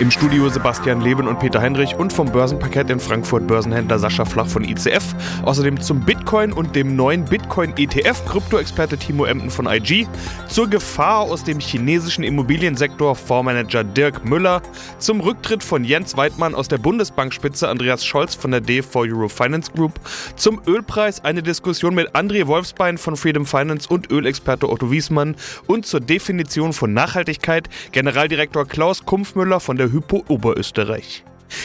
Im 0.00 0.10
Studio 0.10 0.48
Sebastian 0.48 1.00
Leben 1.00 1.28
und 1.28 1.38
Peter 1.38 1.60
Heinrich 1.60 1.94
und 1.94 2.12
vom 2.12 2.30
Börsenparkett 2.30 2.90
in 2.90 3.00
Frankfurt 3.00 3.46
Börsenhändler 3.46 3.98
Sascha 3.98 4.24
Flach 4.24 4.46
von 4.46 4.64
ICF. 4.64 5.14
Außerdem 5.44 5.80
zum 5.80 6.00
Bitcoin 6.00 6.52
und 6.52 6.74
dem 6.74 6.96
neuen 6.96 7.24
Bitcoin-ETF 7.24 8.24
Kryptoexperte 8.26 8.96
Timo 8.96 9.24
Emden 9.24 9.50
von 9.50 9.66
IG. 9.66 10.06
Zur 10.48 10.68
Gefahr 10.68 11.20
aus 11.20 11.44
dem 11.44 11.60
chinesischen 11.60 12.24
Immobiliensektor 12.24 13.14
Fondsmanager 13.14 13.84
Dirk 13.84 14.24
Müller. 14.24 14.62
Zum 14.98 15.20
Rücktritt 15.20 15.62
von 15.62 15.84
Jens 15.84 16.16
Weidmann 16.16 16.54
aus 16.54 16.68
der 16.68 16.78
Bundesbankspitze 16.78 17.68
Andreas 17.68 18.04
Scholz 18.04 18.34
von 18.34 18.50
der 18.50 18.60
DV 18.60 19.00
Euro 19.00 19.28
Finance 19.28 19.70
Group. 19.72 19.92
Zum 20.36 20.60
Ölpreis 20.66 21.24
eine 21.24 21.42
Diskussion 21.42 21.94
mit 21.94 22.14
André 22.14 22.46
Wolfsbein 22.46 22.98
von 22.98 23.16
Freedom 23.16 23.46
Finance 23.46 23.88
und 23.88 24.10
Ölexperte 24.10 24.68
Otto 24.68 24.90
Wiesmann. 24.90 25.36
Und 25.66 25.86
zur 25.86 26.00
Definition 26.00 26.72
von 26.72 26.92
Nachhaltigkeit 26.92 27.68
Generaldirektor 27.92 28.66
Klaus 28.66 29.04
Kumpfmüller 29.04 29.53
von 29.60 29.76
der 29.76 29.92
Hypo 29.92 30.24
Oberösterreich. 30.28 31.24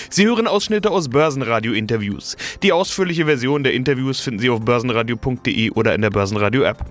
Sie 0.10 0.26
hören 0.26 0.48
Ausschnitte 0.48 0.92
aus 0.92 1.10
Börsenradio-Interviews. 1.10 2.38
Die 2.64 2.72
ausführliche 2.72 3.26
Version 3.26 3.64
der 3.64 3.74
Interviews 3.74 4.20
finden 4.20 4.40
Sie 4.40 4.50
auf 4.50 4.62
börsenradio.de 4.62 5.72
oder 5.72 5.96
in 5.96 6.02
der 6.02 6.10
Börsenradio-App. 6.10 6.86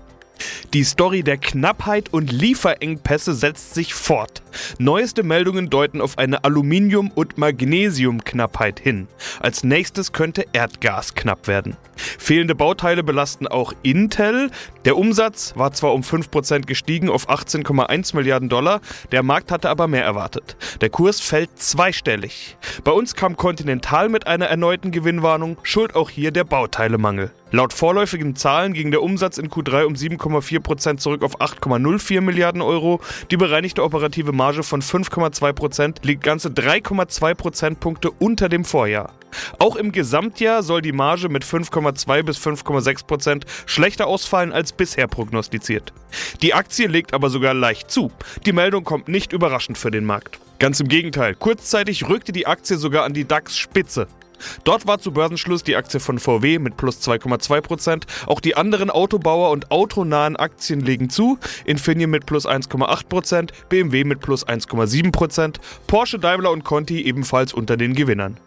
Die 0.73 0.83
Story 0.83 1.23
der 1.23 1.37
Knappheit 1.37 2.13
und 2.13 2.31
Lieferengpässe 2.31 3.33
setzt 3.33 3.73
sich 3.73 3.93
fort. 3.93 4.41
Neueste 4.77 5.23
Meldungen 5.23 5.69
deuten 5.69 6.01
auf 6.01 6.17
eine 6.17 6.43
Aluminium- 6.43 7.11
und 7.11 7.37
Magnesiumknappheit 7.37 8.79
hin. 8.79 9.07
Als 9.39 9.63
nächstes 9.63 10.11
könnte 10.11 10.45
Erdgas 10.53 11.15
knapp 11.15 11.47
werden. 11.47 11.77
Fehlende 11.95 12.55
Bauteile 12.55 13.03
belasten 13.03 13.47
auch 13.47 13.73
Intel. 13.83 14.51
Der 14.85 14.97
Umsatz 14.97 15.53
war 15.55 15.73
zwar 15.73 15.93
um 15.93 16.01
5% 16.01 16.65
gestiegen 16.65 17.09
auf 17.09 17.29
18,1 17.29 18.15
Milliarden 18.15 18.49
Dollar, 18.49 18.81
der 19.11 19.23
Markt 19.23 19.51
hatte 19.51 19.69
aber 19.69 19.87
mehr 19.87 20.03
erwartet. 20.03 20.55
Der 20.81 20.89
Kurs 20.89 21.19
fällt 21.19 21.59
zweistellig. 21.59 22.57
Bei 22.83 22.91
uns 22.91 23.15
kam 23.15 23.35
Continental 23.35 24.09
mit 24.09 24.27
einer 24.27 24.45
erneuten 24.45 24.91
Gewinnwarnung, 24.91 25.57
schuld 25.63 25.95
auch 25.95 26.09
hier 26.09 26.31
der 26.31 26.45
Bauteilemangel. 26.45 27.31
Laut 27.51 27.73
vorläufigen 27.73 28.35
Zahlen 28.35 28.73
ging 28.73 28.91
der 28.91 29.01
Umsatz 29.01 29.39
in 29.39 29.49
Q3 29.49 29.85
um 29.85 29.93
7,4% 29.93 30.97
zurück 30.97 31.23
auf 31.23 31.41
8,04 31.41 32.21
Milliarden 32.21 32.61
Euro. 32.61 33.01
Die 33.31 33.37
bereinigte 33.37 33.83
operative 33.83 34.31
Marge 34.39 34.63
von 34.63 34.81
5,2% 34.81 36.05
liegt 36.05 36.23
ganze 36.23 36.47
3,2 36.47 37.35
Prozentpunkte 37.35 38.09
unter 38.09 38.47
dem 38.47 38.63
Vorjahr. 38.63 39.11
Auch 39.57 39.75
im 39.75 39.91
Gesamtjahr 39.91 40.63
soll 40.63 40.81
die 40.81 40.93
Marge 40.93 41.27
mit 41.27 41.43
5,2 41.43 42.23
bis 42.23 42.37
5,6 42.37 43.05
Prozent 43.05 43.45
schlechter 43.65 44.07
ausfallen 44.07 44.53
als 44.53 44.71
bisher 44.71 45.07
prognostiziert. 45.07 45.91
Die 46.41 46.53
Aktie 46.53 46.87
legt 46.87 47.13
aber 47.13 47.29
sogar 47.29 47.53
leicht 47.53 47.91
zu. 47.91 48.13
Die 48.45 48.53
Meldung 48.53 48.85
kommt 48.85 49.09
nicht 49.09 49.33
überraschend 49.33 49.77
für 49.77 49.91
den 49.91 50.05
Markt. 50.05 50.39
Ganz 50.57 50.79
im 50.79 50.87
Gegenteil, 50.87 51.35
kurzzeitig 51.35 52.07
rückte 52.07 52.31
die 52.31 52.47
Aktie 52.47 52.77
sogar 52.77 53.03
an 53.03 53.13
die 53.13 53.27
DAX-Spitze. 53.27 54.07
Dort 54.63 54.87
war 54.87 54.99
zu 54.99 55.11
Börsenschluss 55.11 55.63
die 55.63 55.75
Aktie 55.75 55.99
von 55.99 56.19
VW 56.19 56.59
mit 56.59 56.77
plus 56.77 57.01
2,2%. 57.01 58.03
Auch 58.27 58.39
die 58.39 58.55
anderen 58.55 58.89
Autobauer 58.89 59.51
und 59.51 59.71
autonahen 59.71 60.35
Aktien 60.35 60.81
legen 60.81 61.09
zu. 61.09 61.37
Infineon 61.65 62.09
mit 62.09 62.25
plus 62.25 62.47
1,8%, 62.47 63.49
BMW 63.69 64.03
mit 64.03 64.19
plus 64.19 64.47
1,7%, 64.47 65.55
Porsche, 65.87 66.19
Daimler 66.19 66.51
und 66.51 66.63
Conti 66.63 67.01
ebenfalls 67.01 67.53
unter 67.53 67.77
den 67.77 67.93
Gewinnern. 67.93 68.37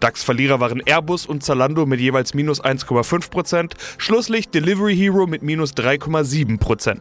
DAX-Verlierer 0.00 0.60
waren 0.60 0.82
Airbus 0.84 1.26
und 1.26 1.42
Zalando 1.44 1.86
mit 1.86 2.00
jeweils 2.00 2.34
minus 2.34 2.62
1,5%, 2.62 3.72
Schlusslicht 3.98 4.54
Delivery 4.54 4.96
Hero 4.96 5.26
mit 5.26 5.42
minus 5.42 5.74
3,7%. 5.74 6.98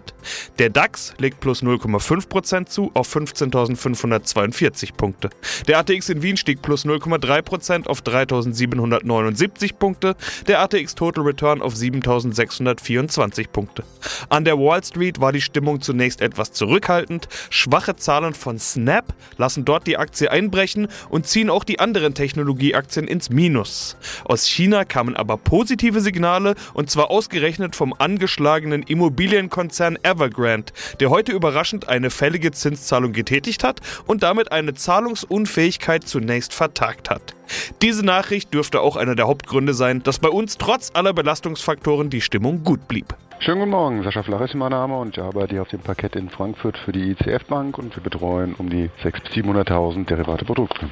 Der 0.58 0.70
DAX 0.70 1.14
legt 1.18 1.40
plus 1.40 1.64
0,5% 1.64 2.68
zu 2.68 2.92
auf 2.94 3.16
15.542 3.16 4.94
Punkte. 4.94 5.30
Der 5.68 5.80
ATX 5.80 6.10
in 6.10 6.22
Wien 6.22 6.38
stieg 6.38 6.62
plus 6.62 6.86
0,3% 6.86 7.88
auf 7.88 8.02
3.779 8.02 9.74
Punkte, 9.74 10.16
der 10.48 10.62
ATX 10.62 10.96
Total 10.96 11.24
Return 11.24 11.62
auf 11.62 11.74
7.624 11.74 13.48
Punkte. 13.50 13.84
An 14.30 14.46
der 14.46 14.58
Wall 14.58 14.84
Street 14.84 15.20
war 15.20 15.32
die 15.32 15.42
Stimmung 15.42 15.82
zunächst 15.82 16.22
etwas 16.22 16.52
zurückhaltend, 16.52 17.28
schwache 17.50 17.96
Zahlen 17.96 18.34
von 18.34 18.60
Snap 18.60 19.14
lassen 19.38 19.66
dort 19.66 19.88
die 19.88 19.98
Aktie 19.98 20.30
einbrechen 20.32 20.88
und 21.10 21.26
ziehen 21.28 21.50
auch 21.50 21.64
die 21.64 21.80
anderen 21.80 22.14
Technologien 22.14 22.59
Technologieaktien 22.59 23.08
ins 23.08 23.30
Minus. 23.30 23.97
Aus 24.25 24.46
China 24.46 24.84
kamen 24.84 25.16
aber 25.16 25.38
positive 25.38 26.02
Signale 26.02 26.56
und 26.74 26.90
zwar 26.90 27.09
ausgerechnet 27.09 27.75
vom 27.75 27.94
angeschlagenen 27.97 28.84
Immobilienkonzern 28.84 29.97
Evergrande, 30.03 30.74
der 31.00 31.09
heute 31.09 31.31
überraschend 31.31 31.88
eine 31.88 32.09
fällige 32.09 32.52
Zinszahlung 32.52 33.14
getätigt 33.14 33.64
hat 33.64 33.80
und 34.06 34.24
damit 34.24 34.52
eine 34.52 34.74
Zahlungsunfähigkeit 34.74 36.08
zunächst 36.08 36.53
vertagt 36.53 37.09
hat. 37.09 37.34
Diese 37.81 38.06
Nachricht 38.06 38.53
dürfte 38.53 38.81
auch 38.81 38.96
einer 38.96 39.16
der 39.16 39.28
Hauptgründe 39.28 39.74
sein, 39.74 40.03
dass 40.03 40.19
bei 40.19 40.30
uns 40.30 40.58
trotz 40.58 40.92
aller 40.94 41.14
Belastungsfaktoren 41.14 42.09
die 42.09 42.22
Stimmung 42.22 42.64
gut 42.64 42.88
blieb. 42.88 43.16
Schönen 43.40 43.59
guten 43.59 43.72
Morgen, 43.72 44.03
Sascha 44.03 44.22
Flach 44.22 44.42
ist 44.42 44.53
mein 44.53 44.72
Name 44.72 44.98
und 44.98 45.18
ich 45.18 45.24
arbeite 45.24 45.53
hier 45.53 45.62
auf 45.62 45.69
dem 45.69 45.80
Parkett 45.80 46.18
in 46.18 46.30
Frankfurt 46.30 46.78
für 46.78 46.92
die 46.92 47.12
ICF 47.12 47.46
Bank 47.46 47.78
und 47.78 47.96
wir 47.96 48.03
betreuen 48.03 48.53
um 48.53 48.69
die 48.69 48.90
600.000 49.02 49.12
bis 49.12 49.46
700.000 49.46 50.06
Derivate 50.06 50.44
Produkte. 50.44 50.90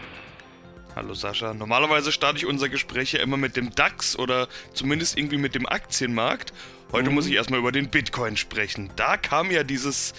Hallo 0.98 1.14
Sascha. 1.14 1.54
Normalerweise 1.54 2.12
starte 2.12 2.40
ich 2.40 2.48
unser 2.48 2.70
Gespräch 2.70 3.12
ja 3.12 3.20
immer 3.20 3.38
mit 3.38 3.56
dem 3.56 3.70
DAX 3.70 4.18
oder 4.18 4.48
zumindest 4.74 5.16
irgendwie 5.16 5.38
mit 5.38 5.54
dem 5.54 5.68
Aktienmarkt. 5.68 6.54
Heute 6.92 7.10
mhm. 7.10 7.16
muss 7.16 7.28
ich 7.28 7.34
erstmal 7.34 7.60
über 7.60 7.72
den 7.72 7.90
Bitcoin 7.90 8.36
sprechen. 8.36 8.90
Da 8.96 9.16
kam 9.16 9.52
ja 9.52 9.64
dieses 9.64 10.16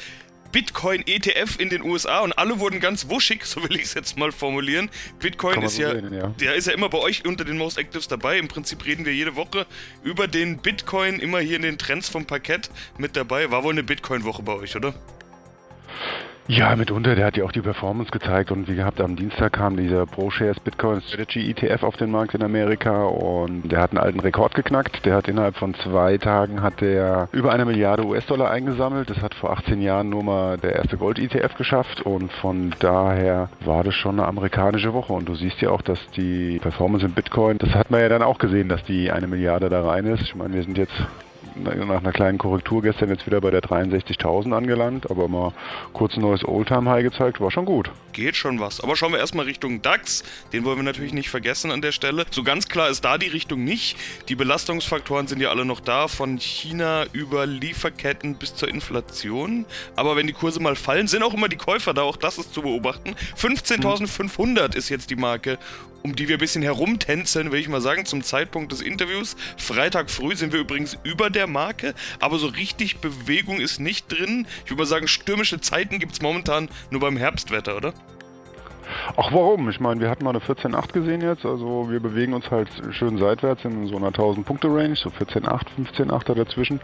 Bitcoin-ETF 0.52 1.58
in 1.58 1.68
den 1.68 1.82
USA 1.82 2.20
und 2.20 2.38
alle 2.38 2.60
wurden 2.60 2.78
ganz 2.78 3.08
wuschig, 3.08 3.44
so 3.44 3.60
will 3.64 3.74
ich 3.74 3.86
es 3.86 3.94
jetzt 3.94 4.16
mal 4.16 4.30
formulieren. 4.30 4.88
Bitcoin 5.18 5.62
ist 5.62 5.74
so 5.74 5.82
ja, 5.82 5.94
sehen, 5.94 6.14
ja, 6.14 6.28
der 6.28 6.54
ist 6.54 6.68
ja 6.68 6.74
immer 6.74 6.88
bei 6.88 6.98
euch 6.98 7.26
unter 7.26 7.44
den 7.44 7.58
Most 7.58 7.76
Actives 7.76 8.06
dabei. 8.06 8.38
Im 8.38 8.46
Prinzip 8.46 8.84
reden 8.84 9.04
wir 9.04 9.12
jede 9.12 9.34
Woche 9.34 9.66
über 10.04 10.28
den 10.28 10.58
Bitcoin, 10.58 11.18
immer 11.18 11.40
hier 11.40 11.56
in 11.56 11.62
den 11.62 11.78
Trends 11.78 12.08
vom 12.08 12.24
Parkett 12.24 12.70
mit 12.98 13.16
dabei. 13.16 13.50
War 13.50 13.64
wohl 13.64 13.72
eine 13.72 13.82
Bitcoin-Woche 13.82 14.44
bei 14.44 14.52
euch, 14.52 14.76
oder? 14.76 14.94
Ja, 16.50 16.74
mitunter. 16.76 17.14
Der 17.14 17.26
hat 17.26 17.36
ja 17.36 17.44
auch 17.44 17.52
die 17.52 17.60
Performance 17.60 18.10
gezeigt 18.10 18.50
und 18.50 18.68
wie 18.68 18.76
gehabt, 18.76 19.02
am 19.02 19.16
Dienstag 19.16 19.52
kam 19.52 19.76
dieser 19.76 20.06
ProShares 20.06 20.58
Bitcoin 20.60 21.02
Strategy 21.02 21.50
ETF 21.50 21.82
auf 21.82 21.98
den 21.98 22.10
Markt 22.10 22.34
in 22.34 22.42
Amerika 22.42 23.04
und 23.04 23.68
der 23.68 23.82
hat 23.82 23.90
einen 23.90 23.98
alten 23.98 24.20
Rekord 24.20 24.54
geknackt. 24.54 25.04
Der 25.04 25.16
hat 25.16 25.28
innerhalb 25.28 25.56
von 25.56 25.74
zwei 25.74 26.16
Tagen 26.16 26.62
hat 26.62 26.80
der 26.80 27.28
über 27.32 27.52
eine 27.52 27.66
Milliarde 27.66 28.06
US-Dollar 28.06 28.50
eingesammelt. 28.50 29.10
Das 29.10 29.20
hat 29.20 29.34
vor 29.34 29.50
18 29.50 29.82
Jahren 29.82 30.08
nur 30.08 30.24
mal 30.24 30.56
der 30.56 30.76
erste 30.76 30.96
Gold-ETF 30.96 31.54
geschafft 31.58 32.00
und 32.00 32.32
von 32.32 32.74
daher 32.78 33.50
war 33.60 33.84
das 33.84 33.94
schon 33.94 34.18
eine 34.18 34.26
amerikanische 34.26 34.94
Woche 34.94 35.12
und 35.12 35.28
du 35.28 35.34
siehst 35.34 35.60
ja 35.60 35.68
auch, 35.68 35.82
dass 35.82 36.00
die 36.12 36.60
Performance 36.62 37.04
in 37.04 37.12
Bitcoin, 37.12 37.58
das 37.58 37.74
hat 37.74 37.90
man 37.90 38.00
ja 38.00 38.08
dann 38.08 38.22
auch 38.22 38.38
gesehen, 38.38 38.70
dass 38.70 38.82
die 38.84 39.12
eine 39.12 39.26
Milliarde 39.26 39.68
da 39.68 39.86
rein 39.86 40.06
ist. 40.06 40.22
Ich 40.22 40.34
meine, 40.34 40.54
wir 40.54 40.62
sind 40.62 40.78
jetzt 40.78 40.94
nach 41.62 42.00
einer 42.00 42.12
kleinen 42.12 42.38
Korrektur 42.38 42.82
gestern 42.82 43.08
jetzt 43.10 43.26
wieder 43.26 43.40
bei 43.40 43.50
der 43.50 43.62
63.000 43.62 44.56
angelangt, 44.56 45.10
aber 45.10 45.28
mal 45.28 45.52
kurz 45.92 46.16
ein 46.16 46.22
neues 46.22 46.44
Oldtime-High 46.44 47.02
gezeigt, 47.02 47.40
war 47.40 47.50
schon 47.50 47.64
gut. 47.64 47.90
Geht 48.12 48.36
schon 48.36 48.58
was. 48.60 48.80
Aber 48.80 48.96
schauen 48.96 49.12
wir 49.12 49.18
erstmal 49.18 49.44
Richtung 49.44 49.82
DAX. 49.82 50.24
Den 50.52 50.64
wollen 50.64 50.78
wir 50.78 50.82
natürlich 50.82 51.12
nicht 51.12 51.30
vergessen 51.30 51.70
an 51.70 51.82
der 51.82 51.92
Stelle. 51.92 52.24
So 52.30 52.42
ganz 52.42 52.68
klar 52.68 52.88
ist 52.88 53.04
da 53.04 53.18
die 53.18 53.28
Richtung 53.28 53.64
nicht. 53.64 53.96
Die 54.28 54.34
Belastungsfaktoren 54.34 55.26
sind 55.26 55.40
ja 55.40 55.50
alle 55.50 55.64
noch 55.64 55.80
da, 55.80 56.08
von 56.08 56.38
China 56.38 57.06
über 57.12 57.46
Lieferketten 57.46 58.34
bis 58.34 58.54
zur 58.54 58.68
Inflation. 58.68 59.66
Aber 59.96 60.16
wenn 60.16 60.26
die 60.26 60.32
Kurse 60.32 60.60
mal 60.60 60.76
fallen, 60.76 61.06
sind 61.06 61.22
auch 61.22 61.34
immer 61.34 61.48
die 61.48 61.56
Käufer 61.56 61.94
da. 61.94 62.02
Auch 62.02 62.16
das 62.16 62.38
ist 62.38 62.54
zu 62.54 62.62
beobachten. 62.62 63.14
15.500 63.36 64.74
ist 64.74 64.88
jetzt 64.88 65.10
die 65.10 65.16
Marke 65.16 65.58
um 66.08 66.16
die 66.16 66.28
wir 66.28 66.36
ein 66.36 66.40
bisschen 66.40 66.62
herumtänzeln, 66.62 67.52
will 67.52 67.60
ich 67.60 67.68
mal 67.68 67.82
sagen, 67.82 68.06
zum 68.06 68.22
Zeitpunkt 68.22 68.72
des 68.72 68.80
Interviews. 68.80 69.36
Freitag 69.58 70.10
früh 70.10 70.34
sind 70.34 70.54
wir 70.54 70.60
übrigens 70.60 70.96
über 71.02 71.28
der 71.28 71.46
Marke, 71.46 71.94
aber 72.18 72.38
so 72.38 72.46
richtig 72.46 73.00
Bewegung 73.00 73.60
ist 73.60 73.78
nicht 73.78 74.10
drin. 74.10 74.46
Ich 74.64 74.70
würde 74.70 74.82
mal 74.82 74.86
sagen, 74.86 75.06
stürmische 75.06 75.60
Zeiten 75.60 75.98
gibt 75.98 76.12
es 76.12 76.22
momentan 76.22 76.70
nur 76.90 77.02
beim 77.02 77.18
Herbstwetter, 77.18 77.76
oder? 77.76 77.92
Ach 79.18 79.30
warum? 79.32 79.68
Ich 79.68 79.80
meine, 79.80 80.00
wir 80.00 80.08
hatten 80.08 80.24
mal 80.24 80.30
eine 80.30 80.38
14.8 80.38 80.92
gesehen 80.92 81.20
jetzt, 81.20 81.44
also 81.44 81.90
wir 81.90 82.00
bewegen 82.00 82.32
uns 82.32 82.50
halt 82.50 82.68
schön 82.92 83.18
seitwärts 83.18 83.62
in 83.66 83.86
so 83.86 83.96
einer 83.96 84.06
1000 84.06 84.46
Punkte 84.46 84.68
Range, 84.68 84.96
so 84.96 85.10
14.8, 85.10 85.66
15.8 85.94 86.34
dazwischen 86.34 86.80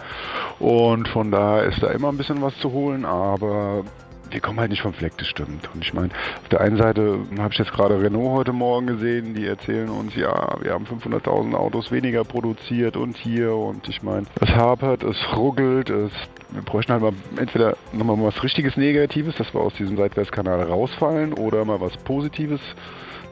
und 0.59 1.09
von 1.09 1.31
daher 1.31 1.65
ist 1.65 1.83
da 1.83 1.91
immer 1.93 2.11
ein 2.11 2.19
bisschen 2.19 2.43
was 2.43 2.55
zu 2.59 2.73
holen, 2.73 3.07
aber 3.07 3.85
die 4.33 4.41
kommen 4.41 4.61
halt 4.61 4.71
nicht 4.71 4.83
vom 4.83 4.93
Fleck, 4.93 5.17
das 5.19 5.27
stimmt. 5.27 5.69
Und 5.75 5.85
ich 5.85 5.95
meine, 5.95 6.11
auf 6.43 6.49
der 6.51 6.61
einen 6.61 6.77
Seite 6.77 7.19
habe 7.39 7.53
ich 7.53 7.59
jetzt 7.59 7.73
gerade 7.73 8.01
Renault 8.01 8.39
heute 8.39 8.53
Morgen 8.53 8.87
gesehen, 8.87 9.35
die 9.35 9.47
erzählen 9.47 9.89
uns, 9.89 10.15
ja, 10.15 10.57
wir 10.61 10.73
haben 10.73 10.87
500.000 10.87 11.55
Autos 11.55 11.91
weniger 11.91 12.25
produziert 12.25 12.97
und 12.97 13.17
hier 13.17 13.55
und 13.55 13.89
ich 13.89 14.03
meine, 14.03 14.27
es 14.41 14.51
hapert, 14.51 15.03
es 15.03 15.17
ruckelt, 15.37 15.91
es 15.91 16.13
wir 16.55 16.63
bräuchten 16.63 16.93
halt 16.93 17.03
mal 17.03 17.13
entweder 17.37 17.77
nochmal 17.93 18.17
was 18.23 18.43
richtiges 18.43 18.77
Negatives, 18.77 19.35
dass 19.37 19.53
wir 19.53 19.61
aus 19.61 19.75
diesem 19.75 19.97
Seitwärtskanal 19.97 20.63
rausfallen 20.63 21.33
oder 21.33 21.65
mal 21.65 21.81
was 21.81 21.97
Positives, 21.99 22.61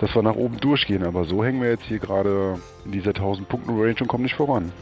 dass 0.00 0.14
wir 0.14 0.22
nach 0.22 0.34
oben 0.34 0.58
durchgehen. 0.58 1.04
Aber 1.04 1.24
so 1.24 1.44
hängen 1.44 1.62
wir 1.62 1.70
jetzt 1.70 1.84
hier 1.84 2.00
gerade 2.00 2.58
in 2.84 2.90
dieser 2.90 3.10
1000 3.10 3.48
Punkten 3.48 3.70
Range 3.78 3.94
und 4.00 4.08
kommen 4.08 4.24
nicht 4.24 4.34
voran. 4.34 4.72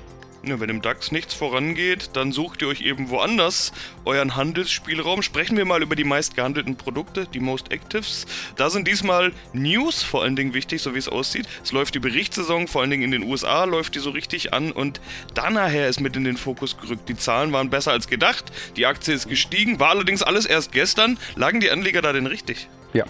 Ja, 0.43 0.59
wenn 0.59 0.71
im 0.71 0.81
DAX 0.81 1.13
nichts 1.13 1.35
vorangeht, 1.35 2.11
dann 2.15 2.33
sucht 2.33 2.63
ihr 2.63 2.69
euch 2.69 2.81
eben 2.81 3.11
woanders 3.11 3.73
euren 4.07 4.37
Handelsspielraum. 4.37 5.21
Sprechen 5.21 5.59
wir 5.59 5.67
mal 5.67 5.83
über 5.83 5.97
die 5.97 6.05
meist 6.05 6.35
gehandelten 6.35 6.77
Produkte, 6.77 7.27
die 7.27 7.41
Most 7.41 7.71
Actives. 7.71 8.27
Da 8.57 8.71
sind 8.71 8.89
diesmal 8.89 9.33
News 9.53 10.03
vor 10.03 10.23
allen 10.23 10.37
Dingen 10.37 10.55
wichtig, 10.55 10.81
so 10.81 10.95
wie 10.95 10.99
es 10.99 11.11
aussieht. 11.11 11.47
Es 11.63 11.73
läuft 11.73 11.95
die 11.95 11.99
Berichtssaison, 11.99 12.69
vor 12.69 12.81
allen 12.81 12.91
Dingen 12.91 13.03
in 13.03 13.11
den 13.11 13.25
USA 13.25 13.65
läuft 13.65 13.95
die 13.97 13.99
so 13.99 14.11
richtig 14.11 14.55
an 14.55 14.73
und 14.73 15.03
dann 15.35 15.53
nachher 15.53 15.89
ist 15.89 16.01
mit 16.01 16.17
in 16.17 16.25
den 16.25 16.39
Fokus 16.39 16.79
gerückt. 16.79 17.11
Die 17.11 17.17
Zahlen 17.17 17.53
waren 17.53 17.69
besser 17.69 17.93
als 17.93 18.09
gedacht, 18.09 18.51
die 18.77 18.87
Aktie 18.87 19.13
ist 19.13 19.29
gestiegen, 19.29 19.79
war 19.79 19.91
allerdings 19.91 20.23
alles 20.23 20.47
erst 20.47 20.73
gestern. 20.73 21.19
Lagen 21.37 21.61
die 21.61 21.71
Anleger 21.71 22.01
da 22.01 22.15
denn 22.15 22.27
richtig? 22.27 22.69
Ja, 22.95 23.05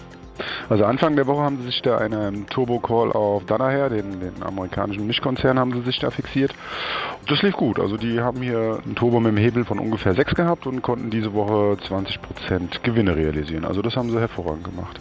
also 0.69 0.85
Anfang 0.85 1.15
der 1.15 1.27
Woche 1.27 1.41
haben 1.41 1.57
sie 1.57 1.65
sich 1.65 1.81
da 1.81 1.97
einen 1.97 2.47
Turbo-Call 2.47 3.11
auf 3.11 3.45
Danaher, 3.45 3.89
den, 3.89 4.19
den 4.19 4.43
amerikanischen 4.43 5.05
Mischkonzern, 5.05 5.59
haben 5.59 5.73
sie 5.73 5.81
sich 5.81 5.99
da 5.99 6.09
fixiert. 6.11 6.53
Das 7.27 7.41
lief 7.41 7.55
gut. 7.55 7.79
Also 7.79 7.97
die 7.97 8.19
haben 8.19 8.41
hier 8.41 8.79
einen 8.83 8.95
Turbo 8.95 9.19
mit 9.19 9.29
einem 9.29 9.37
Hebel 9.37 9.65
von 9.65 9.79
ungefähr 9.79 10.13
6 10.13 10.35
gehabt 10.35 10.67
und 10.67 10.81
konnten 10.81 11.09
diese 11.09 11.33
Woche 11.33 11.77
20% 11.87 12.81
Gewinne 12.83 13.15
realisieren. 13.15 13.65
Also 13.65 13.81
das 13.81 13.95
haben 13.95 14.09
sie 14.09 14.19
hervorragend 14.19 14.63
gemacht. 14.63 14.99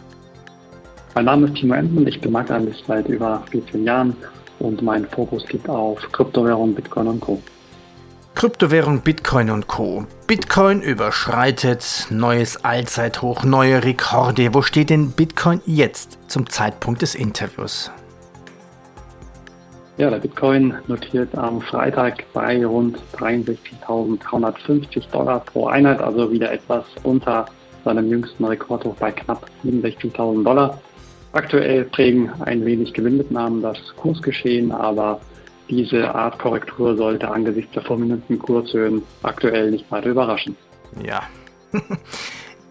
Mein 1.14 1.24
Name 1.24 1.46
ist 1.46 1.56
Timo 1.56 1.74
Enten, 1.74 2.06
ich 2.06 2.20
bin 2.20 2.32
Marktanalyst 2.32 2.84
seit 2.86 3.08
über 3.08 3.42
14 3.50 3.84
Jahren 3.84 4.16
und 4.60 4.80
mein 4.82 5.06
Fokus 5.06 5.50
liegt 5.52 5.68
auf 5.68 6.00
Kryptowährung, 6.12 6.74
Bitcoin 6.74 7.08
und 7.08 7.20
Co. 7.20 7.42
Kryptowährung 8.40 9.02
Bitcoin 9.02 9.50
und 9.50 9.66
Co. 9.66 10.06
Bitcoin 10.26 10.80
überschreitet 10.80 12.06
neues 12.08 12.64
Allzeithoch, 12.64 13.44
neue 13.44 13.84
Rekorde. 13.84 14.54
Wo 14.54 14.62
steht 14.62 14.88
denn 14.88 15.10
Bitcoin 15.10 15.60
jetzt 15.66 16.18
zum 16.26 16.48
Zeitpunkt 16.48 17.02
des 17.02 17.14
Interviews? 17.14 17.90
Ja, 19.98 20.08
der 20.08 20.20
Bitcoin 20.20 20.72
notiert 20.86 21.36
am 21.36 21.60
Freitag 21.60 22.24
bei 22.32 22.64
rund 22.64 22.98
63.350 23.18 25.10
Dollar 25.12 25.40
pro 25.40 25.66
Einheit, 25.66 26.00
also 26.00 26.32
wieder 26.32 26.50
etwas 26.50 26.86
unter 27.02 27.44
seinem 27.84 28.08
jüngsten 28.08 28.46
Rekordhoch 28.46 28.96
bei 28.96 29.12
knapp 29.12 29.44
67.000 29.66 30.44
Dollar. 30.44 30.80
Aktuell 31.32 31.84
prägen 31.84 32.30
ein 32.46 32.64
wenig 32.64 32.94
Gewinnmitnahmen 32.94 33.60
das 33.60 33.76
Kursgeschehen, 33.96 34.72
aber 34.72 35.20
diese 35.70 36.14
Art 36.14 36.38
Korrektur 36.38 36.96
sollte 36.96 37.30
angesichts 37.30 37.72
der 37.72 37.82
vorminenten 37.82 38.38
Kurshöhen 38.38 39.02
aktuell 39.22 39.70
nicht 39.70 39.90
weiter 39.90 40.10
überraschen. 40.10 40.56
Ja. 41.02 41.22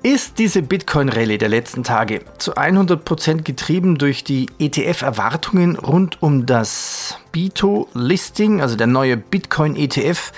Ist 0.02 0.40
diese 0.40 0.62
Bitcoin-Rallye 0.62 1.38
der 1.38 1.50
letzten 1.50 1.84
Tage 1.84 2.22
zu 2.38 2.54
100% 2.54 3.44
getrieben 3.44 3.98
durch 3.98 4.24
die 4.24 4.46
ETF-Erwartungen 4.58 5.76
rund 5.76 6.24
um 6.24 6.46
das 6.46 7.20
BITO-Listing, 7.34 8.62
also 8.62 8.78
der 8.78 8.88
neue 8.88 9.18
Bitcoin-ETF, 9.18 10.32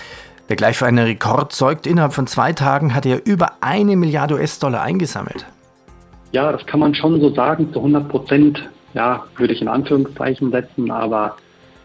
der 0.49 0.55
gleich 0.55 0.77
für 0.77 0.87
einen 0.87 1.05
Rekord 1.05 1.53
zeugt? 1.53 1.85
Innerhalb 1.85 2.13
von 2.13 2.25
zwei 2.25 2.53
Tagen 2.53 2.95
hat 2.95 3.05
er 3.05 3.23
über 3.27 3.51
eine 3.61 3.95
Milliarde 3.95 4.33
US-Dollar 4.33 4.81
eingesammelt. 4.81 5.45
Ja, 6.31 6.51
das 6.51 6.65
kann 6.65 6.79
man 6.79 6.95
schon 6.95 7.21
so 7.21 7.31
sagen, 7.31 7.71
zu 7.71 7.81
100%, 7.81 8.57
ja, 8.95 9.25
würde 9.35 9.53
ich 9.53 9.61
in 9.61 9.67
Anführungszeichen 9.67 10.49
setzen, 10.49 10.89
aber 10.89 11.35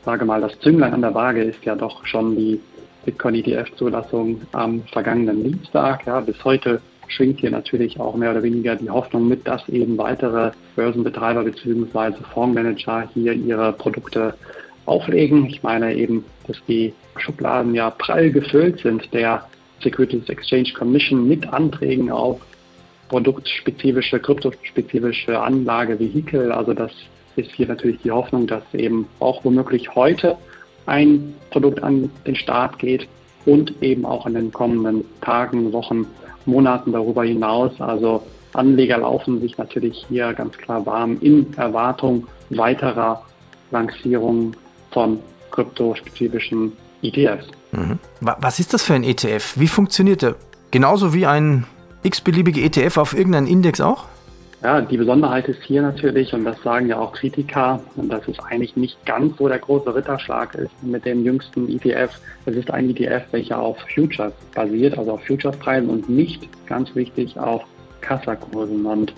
sage 0.06 0.25
mal, 0.25 0.41
das 0.41 0.58
Zünglein 0.61 0.94
an 0.94 1.03
der 1.03 1.14
Waage 1.14 1.43
ist 1.43 1.64
ja 1.64 1.75
doch 1.75 2.06
schon 2.06 2.37
die 2.37 2.61
Bitcoin-ETF-Zulassung 3.05 4.41
am 4.53 4.82
vergangenen 4.93 5.43
Dienstag. 5.43 6.06
Ja, 6.06 6.20
bis 6.20 6.43
heute 6.44 6.81
schwingt 7.08 7.41
hier 7.41 7.50
natürlich 7.50 7.99
auch 7.99 8.14
mehr 8.14 8.31
oder 8.31 8.44
weniger 8.44 8.76
die 8.76 8.88
Hoffnung 8.88 9.26
mit, 9.26 9.47
dass 9.47 9.69
eben 9.69 9.99
weitere 9.99 10.53
Börsenbetreiber 10.76 11.43
bzw. 11.43 12.23
Fondsmanager 12.32 13.08
hier 13.14 13.32
ihre 13.32 13.73
Produkte 13.73 14.35
auflegen. 14.87 15.47
Ich 15.47 15.64
meine 15.64 15.93
eben, 15.94 16.25
dass 16.47 16.56
die 16.69 16.94
Schubladen 17.17 17.75
ja 17.75 17.91
prall 17.91 18.31
gefüllt 18.31 18.79
sind 18.81 19.12
der 19.12 19.44
Securities 19.82 20.29
Exchange 20.29 20.73
Commission 20.73 21.26
mit 21.26 21.52
Anträgen 21.52 22.12
auf 22.12 22.41
produktspezifische, 23.09 24.20
kryptospezifische 24.20 25.41
Anlagevehikel. 25.41 26.52
Also 26.52 26.75
das 26.75 26.93
ist 27.37 27.50
hier 27.53 27.69
natürlich 27.69 28.00
die 28.03 28.11
Hoffnung, 28.11 28.47
dass 28.47 28.62
eben 28.73 29.06
auch 29.21 29.44
womöglich 29.44 29.94
heute 29.94 30.37
ein 30.87 31.35
Produkt 31.50 31.83
an 31.83 32.11
den 32.27 32.37
Start 32.37 32.79
geht 32.79 33.09
und 33.44 33.83
eben 33.83 34.05
auch 34.05 34.27
in 34.27 34.35
den 34.35 34.53
kommenden 34.53 35.05
Tagen, 35.21 35.73
Wochen, 35.73 36.06
Monaten 36.47 36.93
darüber 36.93 37.25
hinaus. 37.25 37.73
Also 37.81 38.23
Anleger 38.53 38.99
laufen 38.99 39.41
sich 39.41 39.59
natürlich 39.59 40.06
hier 40.09 40.33
ganz 40.33 40.56
klar 40.56 40.85
warm 40.87 41.19
in 41.21 41.53
Erwartung 41.56 42.27
weiterer 42.50 43.23
Lancierungen 43.71 44.56
von 44.91 45.19
kryptospezifischen 45.50 46.73
ETFs. 47.03 47.49
Mhm. 47.73 47.99
Was 48.21 48.59
ist 48.59 48.73
das 48.73 48.83
für 48.83 48.94
ein 48.94 49.05
ETF? 49.05 49.55
Wie 49.56 49.69
funktioniert 49.69 50.23
der? 50.23 50.37
Genauso 50.71 51.12
wie 51.15 51.27
ein 51.27 51.67
x-beliebige 52.03 52.61
ETF 52.62 52.99
auf 52.99 53.15
irgendeinen 53.17 53.47
Index 53.47 53.81
auch? 53.81 54.05
Ja, 54.67 54.81
die 54.81 54.97
Besonderheit 54.97 55.47
ist 55.47 55.63
hier 55.63 55.81
natürlich, 55.81 56.35
und 56.35 56.45
das 56.45 56.61
sagen 56.61 56.89
ja 56.89 56.99
auch 56.99 57.13
Kritiker, 57.13 57.81
und 57.95 58.13
das 58.13 58.27
ist 58.27 58.41
eigentlich 58.41 58.75
nicht 58.75 58.99
ganz 59.07 59.37
so 59.37 59.47
der 59.47 59.61
große 59.61 59.95
Ritterschlag 59.95 60.57
ist 60.57 60.73
mit 60.83 61.05
dem 61.05 61.25
jüngsten 61.25 61.69
ETF. 61.69 62.19
Es 62.47 62.57
ist 62.57 62.73
ein 62.73 62.91
ETF, 62.91 63.23
welcher 63.31 63.61
auf 63.61 63.79
Futures 63.95 64.33
basiert, 64.57 64.99
also 64.99 65.13
auf 65.13 65.25
Futurespreisen 65.25 65.89
und 65.89 66.09
nicht, 66.09 66.49
ganz 66.67 66.93
wichtig, 66.97 67.39
auf 67.39 67.63
Kassakursen. 68.01 68.85
Und 68.85 69.15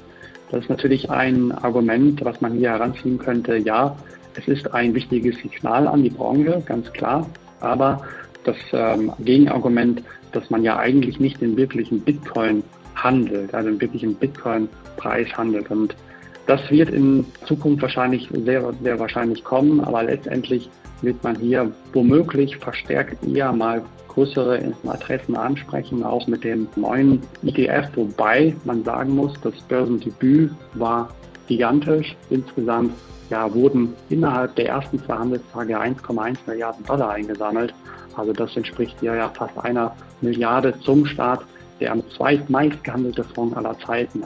das 0.50 0.64
ist 0.64 0.68
natürlich 0.68 1.08
ein 1.08 1.50
Argument, 1.52 2.22
was 2.26 2.42
man 2.42 2.52
hier 2.52 2.72
heranziehen 2.72 3.16
könnte. 3.16 3.56
Ja, 3.56 3.96
es 4.34 4.46
ist 4.48 4.74
ein 4.74 4.94
wichtiges 4.94 5.38
Signal 5.38 5.88
an 5.88 6.02
die 6.02 6.10
Branche, 6.10 6.62
ganz 6.66 6.92
klar. 6.92 7.26
Aber 7.60 8.02
das 8.44 8.56
ähm, 8.72 9.12
Gegenargument, 9.20 10.02
dass 10.32 10.50
man 10.50 10.62
ja 10.62 10.76
eigentlich 10.78 11.20
nicht 11.20 11.40
den 11.40 11.56
wirklichen 11.56 12.00
Bitcoin 12.00 12.62
handelt, 12.94 13.54
also 13.54 13.70
den 13.70 13.80
wirklichen 13.80 14.14
Bitcoin-Preis 14.14 15.28
handelt. 15.36 15.70
Und 15.70 15.96
das 16.46 16.60
wird 16.70 16.90
in 16.90 17.26
Zukunft 17.46 17.82
wahrscheinlich 17.82 18.28
sehr, 18.32 18.72
sehr 18.82 18.98
wahrscheinlich 18.98 19.44
kommen, 19.44 19.80
aber 19.80 20.02
letztendlich 20.02 20.68
wird 21.02 21.22
man 21.22 21.36
hier 21.36 21.70
womöglich 21.92 22.56
verstärkt 22.56 23.24
eher 23.26 23.52
mal 23.52 23.82
größere 24.08 24.74
Adressen 24.86 25.36
ansprechen, 25.36 26.02
auch 26.02 26.26
mit 26.26 26.42
dem 26.42 26.66
neuen 26.74 27.22
ETF, 27.44 27.88
wobei 27.94 28.56
man 28.64 28.82
sagen 28.82 29.14
muss, 29.14 29.32
das 29.42 29.54
Börsendebüt 29.68 30.50
war 30.74 31.10
gigantisch. 31.46 32.16
Insgesamt 32.30 32.92
ja, 33.30 33.52
wurden 33.52 33.94
innerhalb 34.08 34.56
der 34.56 34.68
ersten 34.68 34.98
zwei 35.04 35.16
Handelstage 35.16 35.78
1,1 35.78 36.38
Milliarden 36.46 36.84
Dollar 36.84 37.10
eingesammelt. 37.10 37.74
Also 38.18 38.32
das 38.32 38.56
entspricht 38.56 39.00
ja, 39.02 39.14
ja 39.14 39.28
fast 39.30 39.56
einer 39.58 39.96
Milliarde 40.20 40.78
zum 40.80 41.06
Start 41.06 41.44
der 41.80 41.92
am 41.92 42.02
zweitmeist 42.10 42.82
gehandelte 42.82 43.24
Fonds 43.24 43.56
aller 43.56 43.78
Zeiten. 43.78 44.24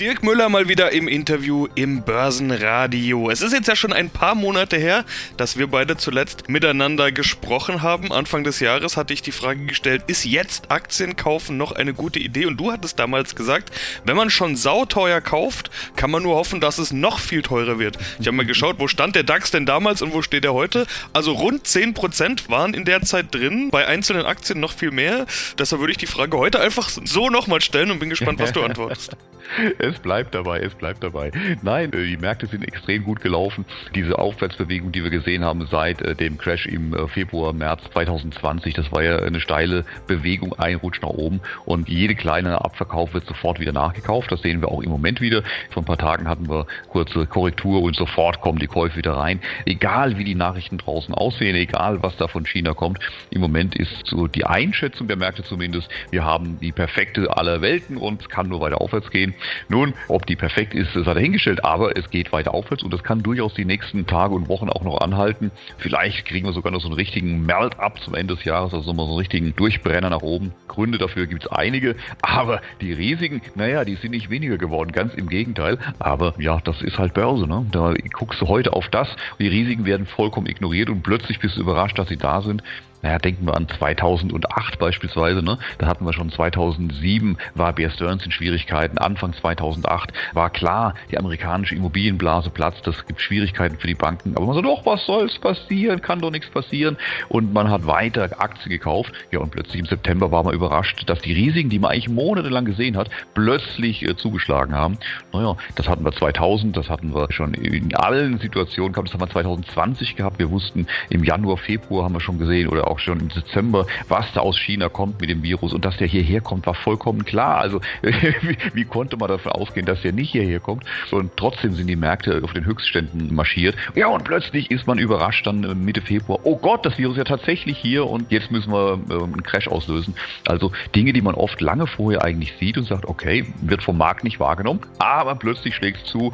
Dirk 0.00 0.22
Müller 0.22 0.48
mal 0.48 0.68
wieder 0.68 0.92
im 0.92 1.08
Interview 1.08 1.66
im 1.74 2.02
Börsenradio. 2.02 3.30
Es 3.30 3.42
ist 3.42 3.52
jetzt 3.52 3.66
ja 3.66 3.74
schon 3.74 3.92
ein 3.92 4.10
paar 4.10 4.36
Monate 4.36 4.76
her, 4.76 5.04
dass 5.36 5.58
wir 5.58 5.66
beide 5.66 5.96
zuletzt 5.96 6.48
miteinander 6.48 7.10
gesprochen 7.10 7.82
haben. 7.82 8.12
Anfang 8.12 8.44
des 8.44 8.60
Jahres 8.60 8.96
hatte 8.96 9.12
ich 9.12 9.22
die 9.22 9.32
Frage 9.32 9.66
gestellt, 9.66 10.04
ist 10.06 10.24
jetzt 10.24 10.70
Aktien 10.70 11.16
kaufen 11.16 11.56
noch 11.56 11.72
eine 11.72 11.94
gute 11.94 12.20
Idee? 12.20 12.46
Und 12.46 12.58
du 12.58 12.70
hattest 12.70 13.00
damals 13.00 13.34
gesagt, 13.34 13.72
wenn 14.04 14.16
man 14.16 14.30
schon 14.30 14.54
sauteuer 14.54 15.20
kauft, 15.20 15.68
kann 15.96 16.12
man 16.12 16.22
nur 16.22 16.36
hoffen, 16.36 16.60
dass 16.60 16.78
es 16.78 16.92
noch 16.92 17.18
viel 17.18 17.42
teurer 17.42 17.80
wird. 17.80 17.98
Ich 18.20 18.28
habe 18.28 18.36
mal 18.36 18.46
geschaut, 18.46 18.76
wo 18.78 18.86
stand 18.86 19.16
der 19.16 19.24
DAX 19.24 19.50
denn 19.50 19.66
damals 19.66 20.00
und 20.00 20.14
wo 20.14 20.22
steht 20.22 20.44
er 20.44 20.54
heute? 20.54 20.86
Also 21.12 21.32
rund 21.32 21.66
10% 21.66 22.48
waren 22.48 22.72
in 22.72 22.84
der 22.84 23.02
Zeit 23.02 23.34
drin, 23.34 23.70
bei 23.72 23.88
einzelnen 23.88 24.26
Aktien 24.26 24.60
noch 24.60 24.72
viel 24.72 24.92
mehr. 24.92 25.26
Deshalb 25.58 25.80
würde 25.80 25.90
ich 25.90 25.98
die 25.98 26.06
Frage 26.06 26.38
heute 26.38 26.60
einfach 26.60 26.88
so 26.88 27.30
nochmal 27.30 27.60
stellen 27.60 27.90
und 27.90 27.98
bin 27.98 28.10
gespannt, 28.10 28.38
was 28.38 28.52
du 28.52 28.62
antwortest. 28.62 29.16
Es 29.88 29.98
bleibt 29.98 30.34
dabei, 30.34 30.60
es 30.60 30.74
bleibt 30.74 31.02
dabei. 31.02 31.32
Nein, 31.62 31.92
äh, 31.94 32.04
die 32.04 32.18
Märkte 32.18 32.46
sind 32.46 32.62
extrem 32.62 33.04
gut 33.04 33.22
gelaufen. 33.22 33.64
Diese 33.94 34.18
Aufwärtsbewegung, 34.18 34.92
die 34.92 35.02
wir 35.02 35.10
gesehen 35.10 35.44
haben 35.44 35.66
seit 35.70 36.02
äh, 36.02 36.14
dem 36.14 36.36
Crash 36.36 36.66
im 36.66 36.92
äh, 36.92 37.08
Februar, 37.08 37.54
März 37.54 37.82
2020, 37.92 38.74
das 38.74 38.92
war 38.92 39.02
ja 39.02 39.18
eine 39.20 39.40
steile 39.40 39.86
Bewegung, 40.06 40.52
ein 40.58 40.76
Rutsch 40.76 41.00
nach 41.00 41.08
oben 41.08 41.40
und 41.64 41.88
jede 41.88 42.14
kleine 42.14 42.62
Abverkauf 42.62 43.14
wird 43.14 43.24
sofort 43.24 43.60
wieder 43.60 43.72
nachgekauft. 43.72 44.30
Das 44.30 44.42
sehen 44.42 44.60
wir 44.60 44.68
auch 44.68 44.82
im 44.82 44.90
Moment 44.90 45.22
wieder. 45.22 45.42
Vor 45.70 45.82
ein 45.82 45.86
paar 45.86 45.96
Tagen 45.96 46.28
hatten 46.28 46.50
wir 46.50 46.66
kurze 46.90 47.24
Korrektur 47.26 47.80
und 47.80 47.96
sofort 47.96 48.42
kommen 48.42 48.58
die 48.58 48.66
Käufe 48.66 48.96
wieder 48.96 49.12
rein. 49.12 49.40
Egal 49.64 50.18
wie 50.18 50.24
die 50.24 50.34
Nachrichten 50.34 50.76
draußen 50.76 51.14
aussehen, 51.14 51.56
egal 51.56 52.02
was 52.02 52.16
da 52.18 52.28
von 52.28 52.44
China 52.44 52.74
kommt, 52.74 52.98
im 53.30 53.40
Moment 53.40 53.74
ist 53.74 54.06
so 54.06 54.26
die 54.26 54.44
Einschätzung 54.44 55.08
der 55.08 55.16
Märkte 55.16 55.44
zumindest, 55.44 55.88
wir 56.10 56.24
haben 56.24 56.58
die 56.60 56.72
perfekte 56.72 57.34
aller 57.34 57.62
Welten 57.62 57.96
und 57.96 58.20
es 58.20 58.28
kann 58.28 58.48
nur 58.48 58.60
weiter 58.60 58.82
aufwärts 58.82 59.10
gehen. 59.10 59.34
Nun, 59.78 59.94
ob 60.08 60.26
die 60.26 60.34
perfekt 60.34 60.74
ist, 60.74 60.92
sei 60.92 61.14
dahingestellt, 61.14 61.64
aber 61.64 61.96
es 61.96 62.10
geht 62.10 62.32
weiter 62.32 62.52
aufwärts 62.52 62.82
und 62.82 62.92
das 62.92 63.04
kann 63.04 63.22
durchaus 63.22 63.54
die 63.54 63.64
nächsten 63.64 64.08
Tage 64.08 64.34
und 64.34 64.48
Wochen 64.48 64.68
auch 64.68 64.82
noch 64.82 65.00
anhalten. 65.00 65.52
Vielleicht 65.76 66.24
kriegen 66.24 66.48
wir 66.48 66.52
sogar 66.52 66.72
noch 66.72 66.80
so 66.80 66.88
einen 66.88 66.96
richtigen 66.96 67.46
Melt-up 67.46 68.00
zum 68.00 68.16
Ende 68.16 68.34
des 68.34 68.42
Jahres, 68.42 68.74
also 68.74 68.92
mal 68.92 69.04
so 69.04 69.10
einen 69.10 69.18
richtigen 69.18 69.54
Durchbrenner 69.54 70.10
nach 70.10 70.22
oben. 70.22 70.52
Gründe 70.66 70.98
dafür 70.98 71.28
gibt 71.28 71.44
es 71.44 71.52
einige, 71.52 71.94
aber 72.22 72.60
die 72.80 72.92
Risiken, 72.92 73.40
naja, 73.54 73.84
die 73.84 73.94
sind 73.94 74.10
nicht 74.10 74.30
weniger 74.30 74.58
geworden, 74.58 74.90
ganz 74.90 75.14
im 75.14 75.28
Gegenteil. 75.28 75.78
Aber 76.00 76.34
ja, 76.40 76.58
das 76.64 76.82
ist 76.82 76.98
halt 76.98 77.14
Börse, 77.14 77.46
ne? 77.46 77.64
Da 77.70 77.94
guckst 78.12 78.40
du 78.40 78.48
heute 78.48 78.72
auf 78.72 78.88
das, 78.88 79.06
die 79.38 79.46
Risiken 79.46 79.84
werden 79.84 80.06
vollkommen 80.06 80.48
ignoriert 80.48 80.90
und 80.90 81.04
plötzlich 81.04 81.38
bist 81.38 81.56
du 81.56 81.60
überrascht, 81.60 81.96
dass 82.00 82.08
sie 82.08 82.16
da 82.16 82.42
sind. 82.42 82.64
Naja, 83.02 83.18
denken 83.18 83.46
wir 83.46 83.56
an 83.56 83.68
2008 83.68 84.78
beispielsweise, 84.78 85.42
ne? 85.42 85.58
Da 85.78 85.86
hatten 85.86 86.04
wir 86.04 86.12
schon 86.12 86.30
2007 86.30 87.38
war 87.54 87.72
Bear 87.72 87.90
Stearns 87.90 88.24
in 88.24 88.32
Schwierigkeiten. 88.32 88.98
Anfang 88.98 89.32
2008 89.32 90.12
war 90.32 90.50
klar, 90.50 90.94
die 91.10 91.18
amerikanische 91.18 91.76
Immobilienblase 91.76 92.50
platzt. 92.50 92.86
Das 92.86 93.06
gibt 93.06 93.20
Schwierigkeiten 93.20 93.78
für 93.78 93.86
die 93.86 93.94
Banken. 93.94 94.36
Aber 94.36 94.46
man 94.46 94.54
sagt, 94.54 94.66
doch, 94.66 94.84
was 94.84 95.06
soll's 95.06 95.38
passieren? 95.38 96.02
Kann 96.02 96.20
doch 96.20 96.30
nichts 96.30 96.50
passieren. 96.50 96.96
Und 97.28 97.52
man 97.52 97.70
hat 97.70 97.86
weiter 97.86 98.28
Aktien 98.40 98.70
gekauft. 98.70 99.12
Ja, 99.30 99.38
und 99.38 99.50
plötzlich 99.50 99.78
im 99.80 99.86
September 99.86 100.32
war 100.32 100.42
man 100.42 100.54
überrascht, 100.54 101.08
dass 101.08 101.20
die 101.20 101.32
Risiken, 101.32 101.70
die 101.70 101.78
man 101.78 101.92
eigentlich 101.92 102.08
monatelang 102.08 102.64
gesehen 102.64 102.96
hat, 102.96 103.10
plötzlich 103.34 104.02
äh, 104.02 104.16
zugeschlagen 104.16 104.74
haben. 104.74 104.98
Naja, 105.32 105.56
das 105.76 105.88
hatten 105.88 106.04
wir 106.04 106.12
2000, 106.12 106.76
das 106.76 106.88
hatten 106.88 107.14
wir 107.14 107.30
schon 107.30 107.54
in 107.54 107.94
allen 107.94 108.38
Situationen 108.38 108.92
gehabt. 108.92 109.08
Das 109.08 109.14
haben 109.14 109.20
wir 109.20 109.30
2020 109.30 110.16
gehabt. 110.16 110.38
Wir 110.38 110.50
wussten 110.50 110.86
im 111.10 111.22
Januar, 111.22 111.58
Februar 111.58 112.04
haben 112.04 112.14
wir 112.14 112.20
schon 112.20 112.38
gesehen 112.38 112.68
oder 112.68 112.87
auch 112.88 112.98
schon 112.98 113.20
im 113.20 113.28
Dezember, 113.28 113.86
was 114.08 114.32
da 114.32 114.40
aus 114.40 114.58
China 114.58 114.88
kommt 114.88 115.20
mit 115.20 115.30
dem 115.30 115.42
Virus 115.42 115.72
und 115.72 115.84
dass 115.84 115.96
der 115.96 116.06
hierher 116.06 116.40
kommt, 116.40 116.66
war 116.66 116.74
vollkommen 116.74 117.24
klar. 117.24 117.58
Also 117.58 117.80
wie, 118.02 118.56
wie, 118.74 118.84
konnte 118.84 119.16
man 119.16 119.28
davon 119.28 119.52
ausgehen, 119.52 119.86
dass 119.86 120.02
der 120.02 120.12
nicht 120.12 120.30
hierher 120.30 120.60
kommt? 120.60 120.84
Und 121.10 121.36
trotzdem 121.36 121.74
sind 121.74 121.86
die 121.86 121.96
Märkte 121.96 122.40
auf 122.42 122.52
den 122.52 122.64
Höchstständen 122.64 123.34
marschiert. 123.34 123.76
Ja, 123.94 124.08
und 124.08 124.24
plötzlich 124.24 124.70
ist 124.70 124.86
man 124.86 124.98
überrascht 124.98 125.46
dann 125.46 125.64
äh, 125.64 125.74
Mitte 125.74 126.02
Februar, 126.02 126.40
oh 126.44 126.56
Gott, 126.56 126.84
das 126.84 126.98
Virus 126.98 127.16
ist 127.16 127.18
ja 127.18 127.24
tatsächlich 127.24 127.78
hier 127.78 128.06
und 128.06 128.30
jetzt 128.30 128.50
müssen 128.50 128.72
wir 128.72 129.00
äh, 129.10 129.14
einen 129.14 129.42
Crash 129.42 129.68
auslösen. 129.68 130.14
Also 130.46 130.72
Dinge, 130.94 131.12
die 131.12 131.22
man 131.22 131.34
oft 131.34 131.60
lange 131.60 131.86
vorher 131.86 132.24
eigentlich 132.24 132.54
sieht 132.58 132.78
und 132.78 132.84
sagt, 132.84 133.06
okay, 133.06 133.46
wird 133.62 133.82
vom 133.82 133.98
Markt 133.98 134.24
nicht 134.24 134.40
wahrgenommen, 134.40 134.80
aber 134.98 135.34
plötzlich 135.34 135.74
schlägt 135.74 135.98
es 135.98 136.04
zu. 136.04 136.32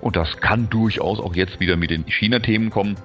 Und 0.00 0.16
das 0.16 0.36
kann 0.38 0.68
durchaus 0.68 1.20
auch 1.20 1.34
jetzt 1.34 1.60
wieder 1.60 1.76
mit 1.76 1.90
den 1.90 2.04
China-Themen 2.06 2.70
kommen. 2.70 2.96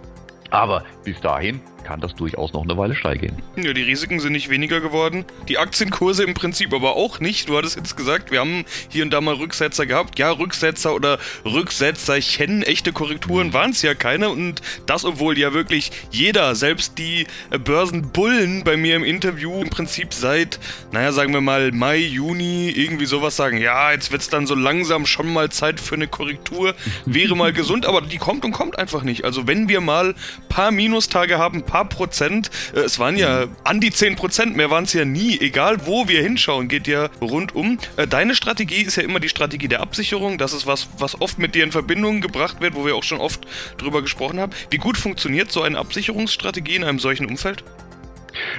Aber 0.49 0.83
bis 1.03 1.19
dahin 1.19 1.61
kann 1.87 2.01
das 2.01 2.15
durchaus 2.15 2.51
noch 2.51 2.63
eine 2.63 2.75
Weile 2.75 2.95
steigen. 2.95 3.41
Ja, 3.55 3.71
die 3.71 3.81
Risiken 3.81 4.19
sind 4.19 4.33
nicht 4.33 4.49
weniger 4.49 4.81
geworden. 4.81 5.23
Die 5.47 5.57
Aktienkurse 5.57 6.25
im 6.25 6.33
Prinzip 6.33 6.73
aber 6.73 6.97
auch 6.97 7.21
nicht. 7.21 7.47
Du 7.47 7.57
hattest 7.57 7.77
jetzt 7.77 7.95
gesagt, 7.95 8.29
wir 8.29 8.41
haben 8.41 8.65
hier 8.89 9.05
und 9.05 9.13
da 9.13 9.21
mal 9.21 9.35
Rücksetzer 9.35 9.85
gehabt. 9.85 10.19
Ja, 10.19 10.31
Rücksetzer 10.31 10.93
oder 10.93 11.17
Rücksetzerchen, 11.45 12.63
echte 12.63 12.91
Korrekturen 12.91 13.53
waren 13.53 13.71
es 13.71 13.83
ja 13.83 13.93
keine. 13.93 14.27
Und 14.27 14.61
das, 14.85 15.05
obwohl 15.05 15.37
ja 15.37 15.53
wirklich 15.53 15.91
jeder, 16.11 16.55
selbst 16.55 16.97
die 16.97 17.25
Börsenbullen 17.63 18.65
bei 18.65 18.75
mir 18.75 18.97
im 18.97 19.05
Interview 19.05 19.61
im 19.61 19.69
Prinzip 19.69 20.13
seit, 20.13 20.59
naja, 20.91 21.13
sagen 21.13 21.31
wir 21.31 21.39
mal 21.39 21.71
Mai, 21.71 21.99
Juni, 21.99 22.69
irgendwie 22.69 23.05
sowas 23.05 23.37
sagen. 23.37 23.59
Ja, 23.59 23.93
jetzt 23.93 24.11
wird 24.11 24.23
es 24.23 24.27
dann 24.27 24.45
so 24.45 24.55
langsam 24.55 25.05
schon 25.05 25.31
mal 25.31 25.49
Zeit 25.51 25.79
für 25.79 25.95
eine 25.95 26.09
Korrektur. 26.09 26.75
Wäre 27.05 27.37
mal 27.37 27.53
gesund, 27.53 27.85
aber 27.85 28.01
die 28.01 28.17
kommt 28.17 28.43
und 28.43 28.51
kommt 28.51 28.77
einfach 28.77 29.03
nicht. 29.03 29.23
Also 29.23 29.47
wenn 29.47 29.69
wir 29.69 29.79
mal 29.79 30.15
paar 30.49 30.71
Minustage 30.71 31.37
haben, 31.37 31.63
paar 31.63 31.76
paar 31.77 31.89
Prozent. 31.89 32.49
Äh, 32.73 32.79
es 32.79 32.97
waren 32.99 33.17
ja 33.17 33.45
an 33.63 33.79
die 33.79 33.91
10 33.91 34.15
Prozent, 34.15 34.55
mehr 34.55 34.71
waren 34.71 34.85
es 34.85 34.93
ja 34.93 35.05
nie. 35.05 35.39
Egal 35.39 35.85
wo 35.85 36.07
wir 36.07 36.21
hinschauen, 36.21 36.67
geht 36.67 36.87
ja 36.87 37.09
rundum. 37.21 37.77
Äh, 37.97 38.07
deine 38.07 38.35
Strategie 38.35 38.81
ist 38.81 38.95
ja 38.95 39.03
immer 39.03 39.19
die 39.19 39.29
Strategie 39.29 39.67
der 39.67 39.81
Absicherung. 39.81 40.37
Das 40.37 40.53
ist 40.53 40.65
was, 40.65 40.89
was 40.97 41.21
oft 41.21 41.37
mit 41.37 41.53
dir 41.53 41.63
in 41.63 41.71
Verbindung 41.71 42.21
gebracht 42.21 42.61
wird, 42.61 42.75
wo 42.75 42.85
wir 42.85 42.95
auch 42.95 43.03
schon 43.03 43.19
oft 43.19 43.45
drüber 43.77 44.01
gesprochen 44.01 44.39
haben. 44.39 44.51
Wie 44.69 44.77
gut 44.77 44.97
funktioniert 44.97 45.51
so 45.51 45.61
eine 45.61 45.77
Absicherungsstrategie 45.77 46.75
in 46.75 46.83
einem 46.83 46.99
solchen 46.99 47.27
Umfeld? 47.27 47.63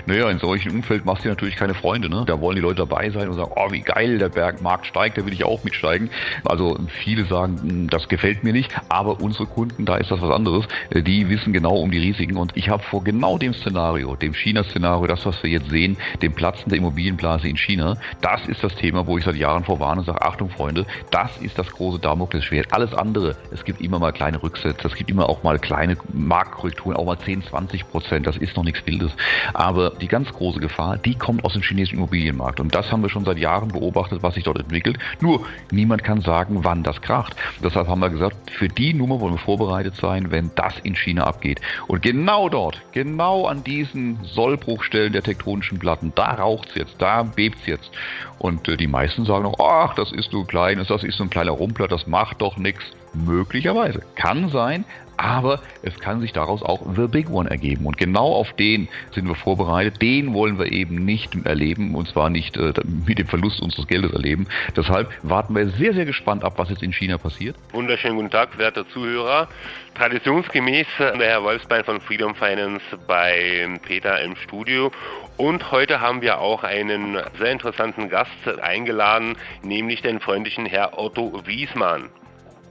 Naja, 0.07 0.31
in 0.31 0.39
solchen 0.39 0.73
Umfeld 0.73 1.05
machst 1.05 1.25
du 1.25 1.29
natürlich 1.29 1.57
keine 1.57 1.75
Freunde. 1.75 2.09
Ne? 2.09 2.25
Da 2.27 2.41
wollen 2.41 2.57
die 2.57 2.63
Leute 2.63 2.87
dabei 2.87 3.11
sein 3.11 3.29
und 3.29 3.35
sagen, 3.35 3.53
oh, 3.55 3.71
wie 3.71 3.81
geil, 3.81 4.19
der 4.19 4.29
Bergmarkt 4.29 4.87
steigt, 4.87 5.19
da 5.19 5.27
will 5.27 5.33
ich 5.33 5.45
auch 5.45 5.65
mitsteigen. 5.65 6.11
Also 6.45 6.79
viele 7.03 7.25
sagen, 7.25 7.59
hm, 7.61 7.91
das 7.91 8.09
gefällt 8.09 8.45
mir 8.45 8.53
nicht, 8.53 8.75
aber 8.89 9.21
unsere 9.21 9.47
Kunden, 9.47 9.85
da 9.85 9.97
ist 9.97 10.11
das 10.11 10.21
was 10.21 10.31
anderes. 10.31 10.67
Äh, 10.91 11.03
die 11.03 11.29
wissen 11.29 11.53
genau 11.53 11.77
um 11.77 11.91
die 11.91 11.99
Risiken 11.99 12.37
und 12.37 12.57
ich 12.57 12.69
habe 12.69 12.83
vor 12.83 13.05
genau 13.05 13.39
dem 13.39 13.55
Szenario, 13.55 14.17
dem 14.17 14.35
China-Szenario, 14.35 15.07
das, 15.07 15.25
was 15.27 15.43
wir 15.43 15.51
jetzt 15.51 15.71
sehen, 15.71 15.97
dem 16.23 16.33
Platzen 16.33 16.69
der 16.69 16.79
Immobilienblase 16.79 17.49
in 17.49 17.57
China, 17.57 17.97
das 18.21 18.47
ist 18.49 18.63
das 18.63 18.75
Thema, 18.77 19.07
wo 19.07 19.19
ich 19.19 19.25
seit 19.25 19.37
Jahren 19.37 19.65
vorwarne 19.65 20.01
und 20.01 20.07
sage, 20.07 20.23
Achtung 20.23 20.51
Freunde, 20.51 20.87
das 21.11 21.37
ist 21.39 21.59
das 21.59 21.71
große 21.71 21.99
Damoklesschwert. 21.99 22.73
Alles 22.73 22.93
andere, 22.95 23.37
es 23.51 23.65
gibt 23.65 23.81
immer 23.81 23.99
mal 23.99 24.13
kleine 24.13 24.43
Rücksätze, 24.43 24.87
es 24.87 24.95
gibt 24.95 25.11
immer 25.11 25.29
auch 25.29 25.43
mal 25.43 25.59
kleine 25.59 25.97
Marktkorrekturen, 26.13 26.97
auch 26.97 27.05
mal 27.05 27.19
10, 27.19 27.45
20 27.45 27.91
Prozent, 27.91 28.27
das 28.27 28.37
ist 28.37 28.57
noch 28.57 28.65
nichts 28.65 28.87
Wildes. 28.87 29.13
Aber 29.55 29.88
die 29.91 30.09
ganz 30.09 30.33
große 30.33 30.61
Gefahr, 30.61 30.99
die 30.99 31.15
kommt 31.15 31.45
aus 31.45 31.53
dem 31.53 31.63
chinesischen 31.63 31.99
Immobilienmarkt. 31.99 32.61
Und 32.61 32.75
das 32.75 32.91
haben 32.91 33.03
wir 33.03 33.11
schon 33.11 33.25
seit 33.25 33.39
Jahren 33.39 33.69
beobachtet, 33.69 34.23
was 34.23 34.35
sich 34.35 34.45
dort 34.45 34.59
entwickelt. 34.59 34.99
Nur, 35.21 35.47
niemand 35.71 36.05
kann 36.05 36.21
sagen, 36.21 36.65
wann 36.65 36.83
das 36.83 37.01
kracht. 37.01 37.35
Deshalb 37.63 37.89
haben 37.89 38.01
wir 38.01 38.11
gesagt, 38.11 38.51
für 38.51 38.69
die 38.69 38.95
Nummer 38.95 39.21
wollen 39.21 39.35
wir 39.35 39.39
vorbereitet 39.39 39.97
sein, 39.97 40.31
wenn 40.31 40.51
das 40.55 40.75
in 40.83 40.95
China 40.95 41.25
abgeht. 41.25 41.61
Und 41.87 42.03
genau 42.03 42.49
dort, 42.49 42.81
genau 42.93 43.47
an 43.47 43.65
diesen 43.65 44.25
Sollbruchstellen 44.25 45.13
der 45.13 45.23
tektonischen 45.23 45.79
Platten, 45.79 46.13
da 46.15 46.33
raucht 46.35 46.71
es 46.71 46.75
jetzt, 46.75 46.97
da 46.99 47.23
bebt 47.23 47.59
es 47.61 47.67
jetzt. 47.67 47.91
Und 48.39 48.69
äh, 48.69 48.77
die 48.77 48.87
meisten 48.87 49.25
sagen 49.25 49.45
noch, 49.45 49.59
ach, 49.59 49.95
das 49.95 50.13
ist 50.13 50.31
so 50.31 50.45
klein, 50.45 50.79
das 50.79 51.03
ist 51.03 51.17
so 51.17 51.25
ein 51.25 51.31
kleiner 51.31 51.53
Rumpler, 51.53 51.89
das 51.89 52.07
macht 52.07 52.41
doch 52.41 52.57
nichts. 52.57 52.85
Möglicherweise. 53.15 54.03
Kann 54.17 54.51
sein, 54.51 54.85
aber 55.19 55.61
es 55.83 55.99
kann 55.99 56.21
sich 56.21 56.33
daraus 56.33 56.63
auch 56.63 56.81
The 56.97 57.09
Big 57.09 57.29
One 57.29 57.51
ergeben. 57.51 57.87
Und 57.87 57.99
genau 57.99 58.33
auf 58.33 58.53
den 58.55 58.89
sind 59.13 59.27
wir 59.29 59.35
vorbereitet. 59.35 60.01
Den 60.01 60.33
wollen 60.33 60.59
wir 60.59 60.73
eben 60.73 61.05
nicht 61.05 61.35
erleben 61.45 61.95
und 61.95 62.09
zwar 62.09 62.31
nicht 62.31 62.57
äh, 62.57 62.73
mit 63.07 63.19
dem 63.19 63.27
Verlust 63.27 63.61
unseres 63.61 63.87
Geldes 63.87 64.13
erleben. 64.13 64.47
Deshalb 64.77 65.11
warten 65.23 65.55
wir 65.55 65.69
sehr, 65.71 65.93
sehr 65.93 66.05
gespannt 66.05 66.45
ab, 66.45 66.55
was 66.57 66.71
jetzt 66.71 66.83
in 66.83 66.93
China 66.93 67.19
passiert. 67.19 67.57
Wunderschönen 67.73 68.17
guten 68.17 68.31
Tag, 68.31 68.57
werter 68.59 68.89
Zuhörer. 68.89 69.49
Traditionsgemäß 69.95 70.87
äh, 70.99 71.19
der 71.19 71.29
Herr 71.29 71.43
Wolfsbein 71.43 71.85
von 71.85 72.01
Freedom 72.01 72.35
Finance 72.35 72.85
bei 73.07 73.69
Peter 73.83 74.23
im 74.23 74.37
Studio. 74.37 74.93
Und 75.37 75.73
heute 75.73 76.01
haben 76.01 76.23
wir 76.23 76.41
auch 76.41 76.63
einen 76.63 77.17
sehr 77.39 77.53
interessanten 77.53 78.09
Gast 78.09 78.31
eingeladen, 78.63 79.37
nämlich 79.63 80.03
den 80.03 80.21
freundlichen 80.21 80.67
Herr 80.67 80.99
Otto 80.99 81.43
Wiesmann. 81.45 82.11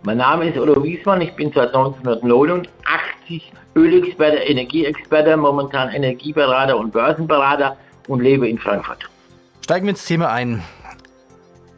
Mein 0.04 0.18
Name 0.18 0.50
ist 0.50 0.58
Otto 0.58 0.82
Wiesmann, 0.84 1.22
ich 1.22 1.34
bin 1.36 1.51
seit 1.54 1.74
1989 1.75 3.51
Ölexperte, 3.75 4.38
Energieexperte, 4.38 5.36
momentan 5.38 5.89
Energieberater 5.89 6.77
und 6.77 6.92
Börsenberater 6.92 7.77
und 8.08 8.22
lebe 8.22 8.48
in 8.48 8.58
Frankfurt. 8.58 9.10
Steigen 9.62 9.86
wir 9.86 9.92
ins 9.92 10.06
Thema 10.06 10.30
ein. 10.30 10.63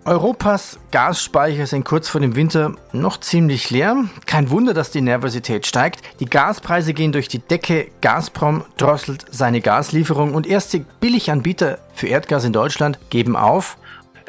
Europas 0.06 0.80
Gasspeicher 0.92 1.68
sind 1.68 1.84
kurz 1.86 2.08
vor 2.08 2.22
dem 2.22 2.36
Winter 2.36 2.74
noch 2.94 3.20
ziemlich 3.20 3.70
leer. 3.70 4.06
Kein 4.26 4.50
Wunder, 4.50 4.74
dass 4.74 4.92
die 4.92 5.02
Nervosität 5.02 5.68
steigt. 5.68 6.02
Die 6.20 6.26
Gaspreise 6.26 6.94
gehen 6.94 7.12
durch 7.12 7.28
die 7.28 7.40
Decke. 7.40 7.92
Gazprom 8.02 8.64
drosselt 8.78 9.26
seine 9.30 9.62
Gaslieferung 9.62 10.34
und 10.34 10.48
erste 10.48 10.80
Billiganbieter 11.00 11.80
für 11.94 12.08
Erdgas 12.08 12.46
in 12.46 12.54
Deutschland 12.54 12.98
geben 13.10 13.36
auf. 13.36 13.78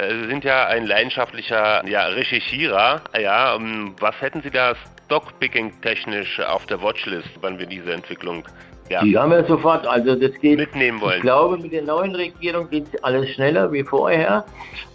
Sie 0.08 0.28
sind 0.28 0.44
ja 0.44 0.66
ein 0.66 0.86
leidenschaftlicher 0.86 1.86
ja, 1.86 2.06
Recherchierer. 2.06 3.02
Ja, 3.20 3.54
ähm, 3.54 3.94
was 4.00 4.20
hätten 4.20 4.42
Sie 4.42 4.50
da 4.50 4.74
Stockpicking 5.06 5.80
technisch 5.82 6.40
auf 6.40 6.66
der 6.66 6.82
Watchlist, 6.82 7.30
wann 7.40 7.58
wir 7.58 7.66
diese 7.66 7.92
Entwicklung 7.92 8.44
ja. 8.88 9.02
Die 9.02 9.16
haben 9.16 9.30
wir 9.30 9.44
sofort, 9.44 9.86
also 9.86 10.16
das 10.16 10.32
geht. 10.40 10.58
Mitnehmen 10.58 11.00
wollen. 11.00 11.18
Ich 11.18 11.22
glaube, 11.22 11.56
mit 11.58 11.72
der 11.72 11.82
neuen 11.82 12.12
Regierung 12.12 12.68
geht 12.70 12.86
alles 13.04 13.30
schneller 13.30 13.70
wie 13.70 13.84
vorher. 13.84 14.44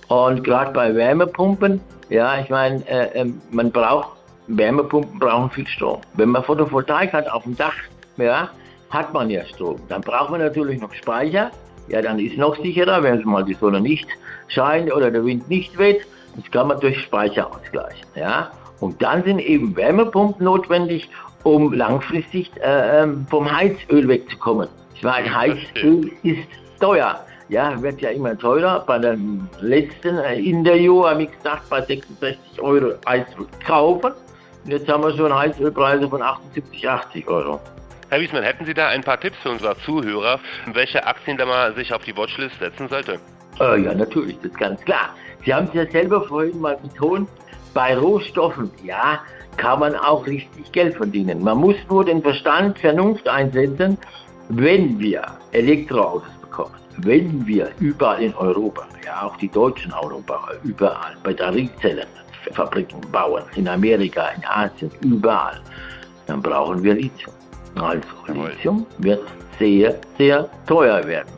Und 0.09 0.43
gerade 0.43 0.73
bei 0.73 0.93
Wärmepumpen, 0.93 1.79
ja, 2.09 2.37
ich 2.39 2.49
meine, 2.49 2.85
äh, 2.89 3.21
äh, 3.21 3.33
man 3.51 3.71
braucht, 3.71 4.09
Wärmepumpen 4.47 5.17
brauchen 5.17 5.49
viel 5.49 5.65
Strom. 5.67 6.01
Wenn 6.15 6.27
man 6.27 6.43
Photovoltaik 6.43 7.13
hat 7.13 7.31
auf 7.31 7.43
dem 7.43 7.55
Dach, 7.55 7.73
ja, 8.17 8.49
hat 8.89 9.13
man 9.13 9.29
ja 9.29 9.45
Strom. 9.45 9.79
Dann 9.87 10.01
braucht 10.01 10.29
man 10.29 10.41
natürlich 10.41 10.81
noch 10.81 10.93
Speicher 10.93 11.51
ja, 11.87 12.01
dann 12.01 12.19
ist 12.19 12.37
noch 12.37 12.55
sicherer, 12.57 13.03
wenn 13.03 13.19
es 13.19 13.25
mal 13.25 13.43
die 13.43 13.53
Sonne 13.53 13.79
nicht 13.79 14.07
scheint 14.47 14.91
oder 14.93 15.11
der 15.11 15.25
Wind 15.25 15.49
nicht 15.49 15.77
weht, 15.77 16.05
Das 16.35 16.51
kann 16.51 16.67
man 16.67 16.79
durch 16.79 16.99
Speicher 17.01 17.49
ausgleichen. 17.49 18.05
Ja? 18.15 18.51
Und 18.79 19.01
dann 19.01 19.23
sind 19.23 19.39
eben 19.39 19.75
Wärmepumpen 19.75 20.43
notwendig, 20.43 21.09
um 21.43 21.73
langfristig 21.73 22.51
äh, 22.61 23.03
ähm, 23.03 23.25
vom 23.29 23.49
Heizöl 23.49 24.07
wegzukommen. 24.07 24.67
Ich 24.95 25.03
meine, 25.03 25.33
Heizöl 25.33 26.11
ist 26.23 26.47
teuer. 26.79 27.19
Ja, 27.47 27.79
wird 27.81 28.01
ja 28.01 28.09
immer 28.09 28.37
teurer. 28.37 28.83
Bei 28.85 28.97
dem 28.97 29.47
letzten 29.61 30.17
äh, 30.17 30.39
Interview 30.39 31.05
habe 31.05 31.23
ich 31.23 31.31
gesagt, 31.31 31.69
bei 31.69 31.81
66 31.81 32.61
Euro 32.61 32.95
Heizöl 33.07 33.45
kaufen. 33.65 34.11
Und 34.63 34.71
jetzt 34.71 34.89
haben 34.89 35.03
wir 35.03 35.15
schon 35.15 35.33
Heizölpreise 35.33 36.09
von 36.09 36.23
78, 36.23 36.89
80 36.89 37.27
Euro. 37.27 37.61
Herr 38.09 38.19
Wiesmann, 38.19 38.43
hätten 38.43 38.65
Sie 38.65 38.73
da 38.73 38.87
ein 38.87 39.01
paar 39.01 39.19
Tipps 39.19 39.37
für 39.43 39.49
unsere 39.49 39.77
Zuhörer, 39.79 40.39
welche 40.73 41.05
Aktien 41.05 41.37
da 41.37 41.45
mal 41.45 41.75
sich 41.75 41.93
auf 41.93 42.03
die 42.03 42.15
Watchlist 42.17 42.57
setzen 42.59 42.87
sollte? 42.87 43.19
Äh, 43.59 43.81
ja, 43.81 43.93
natürlich, 43.93 44.37
das 44.37 44.51
ist 44.51 44.57
ganz 44.57 44.81
klar. 44.81 45.09
Sie 45.45 45.53
haben 45.53 45.67
es 45.67 45.73
ja 45.73 45.85
selber 45.89 46.21
vorhin 46.23 46.59
mal 46.59 46.77
betont, 46.77 47.29
bei 47.73 47.97
Rohstoffen, 47.97 48.71
ja, 48.83 49.19
kann 49.57 49.79
man 49.79 49.95
auch 49.95 50.25
richtig 50.25 50.71
Geld 50.71 50.95
verdienen. 50.95 51.43
Man 51.43 51.57
muss 51.57 51.75
nur 51.89 52.03
den 52.03 52.21
Verstand, 52.21 52.79
Vernunft 52.79 53.27
einsetzen, 53.27 53.97
wenn 54.49 54.99
wir 54.99 55.23
Elektroautos 55.51 56.29
bekommen, 56.41 56.75
wenn 56.97 57.45
wir 57.45 57.69
überall 57.79 58.21
in 58.21 58.33
Europa, 58.35 58.87
ja 59.05 59.23
auch 59.23 59.35
die 59.37 59.49
deutschen 59.49 59.91
Autobauer, 59.93 60.53
überall 60.63 61.15
Batteriezellen, 61.23 62.07
Fabriken 62.51 63.01
bauen, 63.11 63.43
in 63.55 63.67
Amerika, 63.67 64.29
in 64.29 64.43
Asien, 64.45 64.91
überall, 65.01 65.59
dann 66.27 66.41
brauchen 66.41 66.83
wir 66.83 66.93
Lithium. 66.93 67.33
Also 67.75 68.07
Lithium 68.27 68.85
wird 68.99 69.23
sehr, 69.59 69.95
sehr 70.17 70.49
teuer 70.67 71.05
werden. 71.05 71.29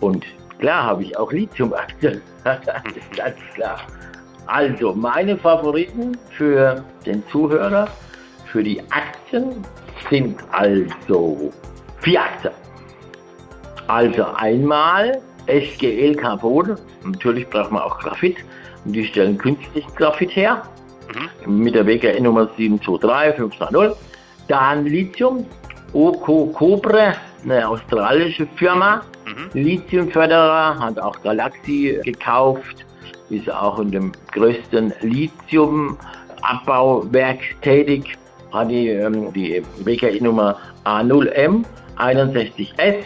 Und 0.00 0.24
klar 0.58 0.84
habe 0.84 1.02
ich 1.02 1.16
auch 1.16 1.32
Lithiumaktien. 1.32 2.22
ganz 2.44 3.36
klar. 3.54 3.80
Also 4.46 4.94
meine 4.94 5.36
Favoriten 5.36 6.16
für 6.30 6.84
den 7.04 7.26
Zuhörer, 7.28 7.88
für 8.46 8.62
die 8.62 8.80
Aktien 8.90 9.64
sind 10.08 10.38
also 10.52 11.52
vier 12.00 12.22
Aktien. 12.22 12.52
Also 13.88 14.24
einmal 14.36 15.20
SGL 15.46 16.14
Carbon, 16.16 16.76
natürlich 17.04 17.48
braucht 17.48 17.70
man 17.70 17.82
auch 17.82 17.98
Graphit 17.98 18.38
und 18.84 18.92
die 18.92 19.04
stellen 19.04 19.38
künstlich 19.38 19.86
Graphit 19.96 20.34
her 20.34 20.62
mhm. 21.44 21.62
mit 21.62 21.74
der 21.74 21.86
WKN-Nummer 21.86 22.48
723520. 22.56 23.96
Dann 24.48 24.86
Lithium, 24.86 25.46
Oko 25.92 26.46
Cobre, 26.46 27.14
eine 27.44 27.68
australische 27.68 28.46
Firma. 28.56 29.02
Mhm. 29.26 29.50
Lithiumförderer 29.54 30.78
hat 30.78 31.00
auch 31.00 31.20
Galaxy 31.22 31.98
gekauft, 32.04 32.86
ist 33.28 33.50
auch 33.50 33.80
in 33.80 33.90
dem 33.90 34.12
größten 34.32 34.92
Lithiumabbauwerk 35.00 37.40
tätig, 37.60 38.16
hat 38.52 38.70
die, 38.70 38.90
ähm, 38.90 39.32
die 39.32 39.64
WKI-Nummer 39.84 40.56
A0M 40.84 41.64
61S. 41.98 43.02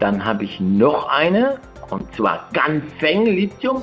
Dann 0.00 0.24
habe 0.24 0.42
ich 0.44 0.58
noch 0.60 1.08
eine, 1.08 1.58
und 1.90 2.14
zwar 2.14 2.48
Ganfeng 2.52 3.26
Lithium. 3.26 3.82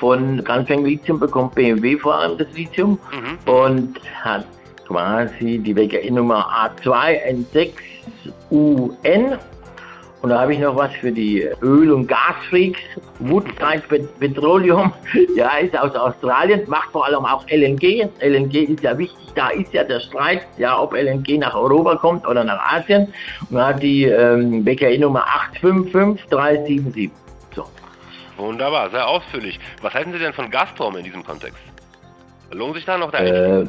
Von 0.00 0.42
Ganfeng 0.44 0.84
Lithium 0.84 1.18
bekommt 1.20 1.54
BMW 1.54 1.96
vor 1.98 2.16
allem 2.16 2.36
das 2.38 2.48
Lithium 2.54 2.98
mhm. 3.12 3.38
und 3.52 4.00
hat 4.24 4.46
quasi 4.88 5.58
die 5.58 5.76
WKI-Nummer 5.76 6.72
A2N6UN. 6.82 9.38
Und 10.22 10.30
da 10.30 10.40
habe 10.40 10.52
ich 10.52 10.58
noch 10.58 10.76
was 10.76 10.92
für 10.94 11.10
die 11.10 11.48
Öl- 11.62 11.92
und 11.92 12.06
Gasfreaks. 12.06 12.80
Woodside 13.20 13.82
Petroleum, 14.18 14.92
ja, 15.36 15.56
ist 15.58 15.76
aus 15.78 15.94
Australien, 15.94 16.62
macht 16.66 16.90
vor 16.90 17.06
allem 17.06 17.24
auch 17.24 17.44
LNG. 17.48 18.08
LNG 18.20 18.54
ist 18.54 18.82
ja 18.82 18.96
wichtig, 18.98 19.28
da 19.34 19.48
ist 19.48 19.72
ja 19.72 19.84
der 19.84 20.00
Streit, 20.00 20.46
ja, 20.58 20.78
ob 20.78 20.92
LNG 20.92 21.38
nach 21.38 21.54
Europa 21.54 21.96
kommt 21.96 22.26
oder 22.26 22.44
nach 22.44 22.60
Asien. 22.72 23.12
Und 23.48 23.56
da 23.56 23.68
hat 23.68 23.82
die 23.82 24.04
ähm, 24.04 24.62
BKI-Nummer 24.64 25.24
855377. 25.26 27.10
So. 27.54 27.64
Wunderbar, 28.36 28.90
sehr 28.90 29.06
ausführlich. 29.06 29.58
Was 29.80 29.94
halten 29.94 30.12
Sie 30.12 30.18
denn 30.18 30.32
von 30.32 30.50
Gazprom 30.50 30.96
in 30.96 31.04
diesem 31.04 31.24
Kontext? 31.24 31.58
Lohnt 32.52 32.74
sich 32.74 32.84
da 32.84 32.98
noch 32.98 33.10
der 33.10 33.60
äh, 33.62 33.66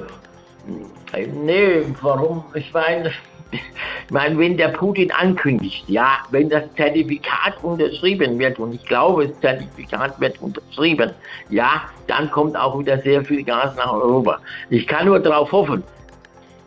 Nee, 1.27 1.83
warum? 2.01 2.43
Ich 2.53 2.73
meine, 2.73 3.11
ich 4.11 4.13
meine, 4.13 4.37
wenn 4.37 4.57
der 4.57 4.67
Putin 4.67 5.09
ankündigt, 5.09 5.85
ja, 5.87 6.17
wenn 6.31 6.49
das 6.49 6.63
Zertifikat 6.75 7.63
unterschrieben 7.63 8.37
wird, 8.39 8.59
und 8.59 8.75
ich 8.75 8.83
glaube, 8.83 9.29
das 9.29 9.39
Zertifikat 9.39 10.19
wird 10.19 10.41
unterschrieben, 10.41 11.11
ja, 11.49 11.83
dann 12.07 12.29
kommt 12.29 12.57
auch 12.57 12.77
wieder 12.77 12.99
sehr 12.99 13.23
viel 13.23 13.41
Gas 13.41 13.73
nach 13.77 13.93
Europa. 13.93 14.39
Ich 14.69 14.85
kann 14.85 15.05
nur 15.05 15.17
darauf 15.21 15.53
hoffen. 15.53 15.81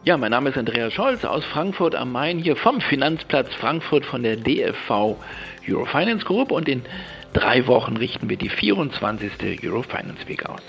Ja, 0.04 0.16
mein 0.16 0.30
Name 0.30 0.48
ist 0.48 0.56
Andreas 0.56 0.94
Scholz 0.94 1.22
aus 1.26 1.44
Frankfurt 1.44 1.94
am 1.94 2.12
Main, 2.12 2.38
hier 2.38 2.56
vom 2.56 2.80
Finanzplatz 2.80 3.52
Frankfurt 3.56 4.06
von 4.06 4.22
der 4.22 4.36
DFV 4.36 5.18
Eurofinance 5.68 6.24
Group 6.24 6.50
und 6.50 6.66
in 6.66 6.80
drei 7.34 7.66
Wochen 7.66 7.98
richten 7.98 8.30
wir 8.30 8.38
die 8.38 8.48
24. 8.48 9.62
Eurofinance 9.62 10.26
Week 10.28 10.46
aus. 10.46 10.62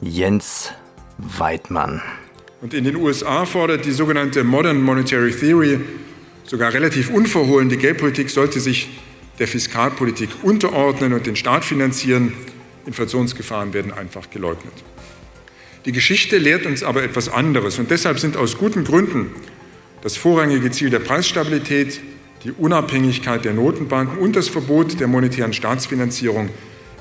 Jens 0.00 0.72
Weidmann. 1.18 2.00
Und 2.64 2.72
in 2.72 2.84
den 2.84 2.96
USA 2.96 3.44
fordert 3.44 3.84
die 3.84 3.92
sogenannte 3.92 4.42
Modern 4.42 4.80
Monetary 4.80 5.32
Theory 5.32 5.80
sogar 6.44 6.72
relativ 6.72 7.10
unverhohlen, 7.10 7.68
die 7.68 7.76
Geldpolitik 7.76 8.30
sollte 8.30 8.58
sich 8.58 8.88
der 9.38 9.46
Fiskalpolitik 9.46 10.30
unterordnen 10.42 11.12
und 11.12 11.26
den 11.26 11.36
Staat 11.36 11.66
finanzieren. 11.66 12.32
Inflationsgefahren 12.86 13.74
werden 13.74 13.92
einfach 13.92 14.30
geleugnet. 14.30 14.72
Die 15.84 15.92
Geschichte 15.92 16.38
lehrt 16.38 16.64
uns 16.64 16.82
aber 16.82 17.02
etwas 17.02 17.28
anderes 17.28 17.78
und 17.78 17.90
deshalb 17.90 18.18
sind 18.18 18.34
aus 18.34 18.56
guten 18.56 18.84
Gründen 18.84 19.26
das 20.00 20.16
vorrangige 20.16 20.70
Ziel 20.70 20.88
der 20.88 21.00
Preisstabilität, 21.00 22.00
die 22.44 22.52
Unabhängigkeit 22.52 23.44
der 23.44 23.52
Notenbanken 23.52 24.16
und 24.16 24.36
das 24.36 24.48
Verbot 24.48 24.98
der 25.00 25.06
monetären 25.06 25.52
Staatsfinanzierung 25.52 26.48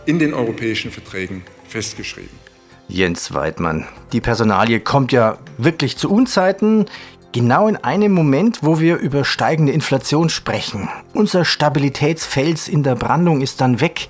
in 0.06 0.19
den 0.19 0.34
europäischen 0.34 0.91
Verträgen 0.91 1.41
festgeschrieben. 1.69 2.42
Jens 2.88 3.34
Weidmann. 3.34 3.88
Die 4.12 4.22
Personalie 4.22 4.80
kommt 4.80 5.12
ja 5.12 5.38
wirklich 5.58 5.98
zu 5.98 6.12
Unzeiten, 6.12 6.86
genau 7.32 7.67
in 7.67 7.78
einem 7.78 8.13
Moment, 8.13 8.60
wo 8.62 8.80
wir 8.80 8.98
über 8.98 9.26
steigende 9.26 9.72
Inflation 9.72 10.30
sprechen. 10.30 10.89
Unser 11.13 11.46
Stabilitätsfels 11.46 12.67
in 12.67 12.84
der 12.84 12.96
Brandung 12.96 13.41
ist 13.41 13.62
dann 13.62 13.82
weg. 13.82 14.08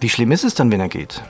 Wie 0.00 0.08
schlimm 0.08 0.32
ist 0.32 0.44
es 0.44 0.54
dann, 0.54 0.70
wenn 0.70 0.80
er 0.80 0.88
geht? 0.88 1.22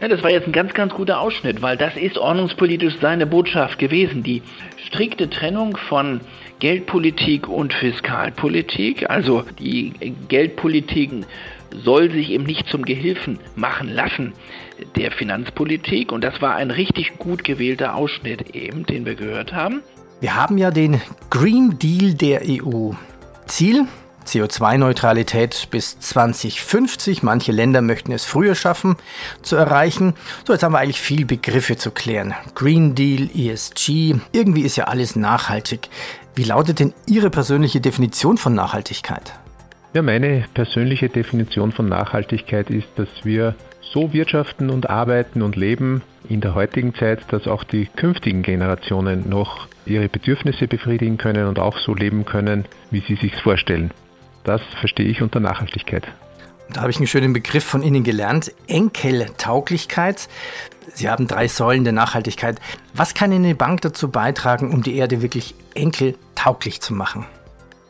Ja, 0.00 0.06
das 0.06 0.22
war 0.22 0.30
jetzt 0.30 0.46
ein 0.46 0.52
ganz, 0.52 0.74
ganz 0.74 0.94
guter 0.94 1.20
Ausschnitt, 1.20 1.60
weil 1.60 1.76
das 1.76 1.96
ist 1.96 2.18
ordnungspolitisch 2.18 2.94
seine 3.00 3.26
Botschaft 3.26 3.80
gewesen. 3.80 4.22
Die 4.22 4.42
strikte 4.86 5.28
Trennung 5.28 5.76
von 5.88 6.20
Geldpolitik 6.60 7.48
und 7.48 7.72
Fiskalpolitik, 7.72 9.10
also 9.10 9.44
die 9.58 9.92
Geldpolitiken 10.28 11.26
soll 11.70 12.10
sich 12.10 12.30
eben 12.30 12.44
nicht 12.44 12.68
zum 12.68 12.84
Gehilfen 12.84 13.38
machen 13.56 13.88
lassen 13.88 14.32
der 14.96 15.10
Finanzpolitik. 15.12 16.12
Und 16.12 16.22
das 16.22 16.40
war 16.40 16.56
ein 16.56 16.70
richtig 16.70 17.18
gut 17.18 17.44
gewählter 17.44 17.94
Ausschnitt 17.94 18.54
eben, 18.54 18.86
den 18.86 19.04
wir 19.04 19.14
gehört 19.14 19.52
haben. 19.52 19.82
Wir 20.20 20.34
haben 20.34 20.58
ja 20.58 20.70
den 20.70 21.00
Green 21.30 21.78
Deal 21.78 22.14
der 22.14 22.42
EU. 22.44 22.92
Ziel? 23.46 23.86
CO2-Neutralität 24.26 25.68
bis 25.70 25.98
2050. 26.00 27.22
Manche 27.22 27.50
Länder 27.50 27.80
möchten 27.80 28.12
es 28.12 28.26
früher 28.26 28.54
schaffen 28.54 28.96
zu 29.42 29.56
erreichen. 29.56 30.14
So, 30.46 30.52
jetzt 30.52 30.62
haben 30.62 30.72
wir 30.72 30.80
eigentlich 30.80 31.00
viel 31.00 31.24
Begriffe 31.24 31.76
zu 31.76 31.90
klären. 31.90 32.34
Green 32.54 32.94
Deal, 32.94 33.30
ESG, 33.34 34.16
irgendwie 34.32 34.62
ist 34.62 34.76
ja 34.76 34.84
alles 34.84 35.16
nachhaltig. 35.16 35.88
Wie 36.34 36.44
lautet 36.44 36.78
denn 36.78 36.92
Ihre 37.06 37.30
persönliche 37.30 37.80
Definition 37.80 38.36
von 38.36 38.54
Nachhaltigkeit? 38.54 39.32
Ja, 39.94 40.02
meine 40.02 40.44
persönliche 40.52 41.08
Definition 41.08 41.72
von 41.72 41.88
Nachhaltigkeit 41.88 42.68
ist, 42.68 42.88
dass 42.96 43.08
wir 43.24 43.54
so 43.80 44.12
wirtschaften 44.12 44.68
und 44.68 44.90
arbeiten 44.90 45.40
und 45.40 45.56
leben 45.56 46.02
in 46.28 46.42
der 46.42 46.54
heutigen 46.54 46.94
Zeit, 46.94 47.20
dass 47.32 47.46
auch 47.46 47.64
die 47.64 47.86
künftigen 47.86 48.42
Generationen 48.42 49.30
noch 49.30 49.66
ihre 49.86 50.08
Bedürfnisse 50.08 50.68
befriedigen 50.68 51.16
können 51.16 51.46
und 51.46 51.58
auch 51.58 51.78
so 51.78 51.94
leben 51.94 52.26
können, 52.26 52.66
wie 52.90 53.00
sie 53.00 53.16
sich 53.16 53.34
vorstellen. 53.40 53.90
Das 54.44 54.60
verstehe 54.80 55.06
ich 55.06 55.22
unter 55.22 55.40
Nachhaltigkeit. 55.40 56.06
Da 56.70 56.82
habe 56.82 56.90
ich 56.90 56.98
einen 56.98 57.06
schönen 57.06 57.32
Begriff 57.32 57.64
von 57.64 57.82
Ihnen 57.82 58.04
gelernt, 58.04 58.52
Enkeltauglichkeit. 58.66 60.28
Sie 60.92 61.08
haben 61.08 61.26
drei 61.26 61.48
Säulen 61.48 61.84
der 61.84 61.94
Nachhaltigkeit. 61.94 62.60
Was 62.92 63.14
kann 63.14 63.32
eine 63.32 63.54
Bank 63.54 63.80
dazu 63.80 64.10
beitragen, 64.10 64.70
um 64.70 64.82
die 64.82 64.96
Erde 64.96 65.22
wirklich 65.22 65.54
enkeltauglich 65.74 66.82
zu 66.82 66.92
machen? 66.92 67.24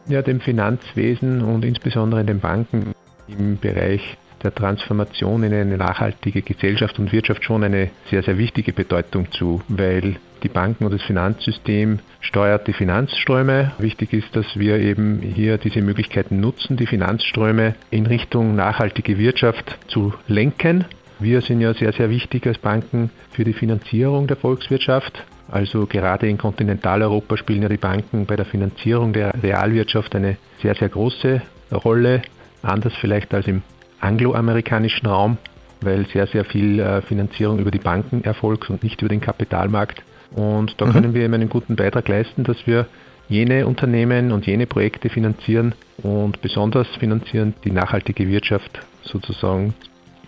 Ja, 0.08 0.22
dem 0.22 0.40
Finanzwesen 0.40 1.42
und 1.42 1.66
insbesondere 1.66 2.24
den 2.24 2.40
Banken 2.40 2.94
im 3.28 3.58
Bereich 3.58 4.16
der 4.42 4.54
Transformation 4.54 5.42
in 5.42 5.52
eine 5.52 5.76
nachhaltige 5.76 6.40
Gesellschaft 6.40 6.98
und 6.98 7.12
Wirtschaft 7.12 7.44
schon 7.44 7.62
eine 7.62 7.90
sehr, 8.08 8.22
sehr 8.22 8.38
wichtige 8.38 8.72
Bedeutung 8.72 9.30
zu, 9.32 9.60
weil 9.68 10.16
die 10.42 10.48
Banken 10.48 10.84
und 10.84 10.94
das 10.94 11.02
Finanzsystem 11.02 11.98
steuert 12.20 12.66
die 12.68 12.72
Finanzströme. 12.72 13.72
Wichtig 13.78 14.14
ist, 14.14 14.34
dass 14.34 14.46
wir 14.58 14.78
eben 14.78 15.20
hier 15.20 15.58
diese 15.58 15.82
Möglichkeiten 15.82 16.40
nutzen, 16.40 16.78
die 16.78 16.86
Finanzströme 16.86 17.74
in 17.90 18.06
Richtung 18.06 18.54
nachhaltige 18.54 19.18
Wirtschaft 19.18 19.78
zu 19.88 20.14
lenken 20.26 20.86
Wir 21.20 21.40
sind 21.40 21.60
ja 21.60 21.74
sehr, 21.74 21.92
sehr 21.92 22.10
wichtig 22.10 22.46
als 22.46 22.58
Banken 22.58 23.10
für 23.32 23.44
die 23.44 23.52
Finanzierung 23.52 24.26
der 24.28 24.36
Volkswirtschaft. 24.36 25.24
Also 25.50 25.86
gerade 25.86 26.28
in 26.28 26.38
Kontinentaleuropa 26.38 27.36
spielen 27.36 27.62
ja 27.62 27.68
die 27.68 27.78
Banken 27.78 28.26
bei 28.26 28.36
der 28.36 28.44
Finanzierung 28.44 29.12
der 29.12 29.32
Realwirtschaft 29.42 30.14
eine 30.14 30.36
sehr, 30.60 30.74
sehr 30.74 30.88
große 30.88 31.42
Rolle. 31.72 32.22
Anders 32.62 32.94
vielleicht 33.00 33.32
als 33.32 33.46
im 33.46 33.62
angloamerikanischen 34.00 35.08
Raum, 35.08 35.38
weil 35.80 36.06
sehr, 36.06 36.26
sehr 36.26 36.44
viel 36.44 36.80
äh, 36.80 37.02
Finanzierung 37.02 37.58
über 37.58 37.70
die 37.70 37.78
Banken 37.78 38.24
erfolgt 38.24 38.68
und 38.68 38.82
nicht 38.82 39.00
über 39.00 39.08
den 39.08 39.20
Kapitalmarkt. 39.20 40.02
Und 40.34 40.80
da 40.80 40.86
mhm. 40.86 40.92
können 40.92 41.14
wir 41.14 41.22
eben 41.22 41.34
einen 41.34 41.48
guten 41.48 41.76
Beitrag 41.76 42.08
leisten, 42.08 42.44
dass 42.44 42.66
wir 42.66 42.86
jene 43.28 43.66
Unternehmen 43.66 44.32
und 44.32 44.46
jene 44.46 44.66
Projekte 44.66 45.08
finanzieren 45.08 45.74
und 46.02 46.40
besonders 46.40 46.88
finanzieren, 46.98 47.54
die 47.64 47.70
nachhaltige 47.70 48.26
Wirtschaft 48.28 48.80
sozusagen 49.02 49.74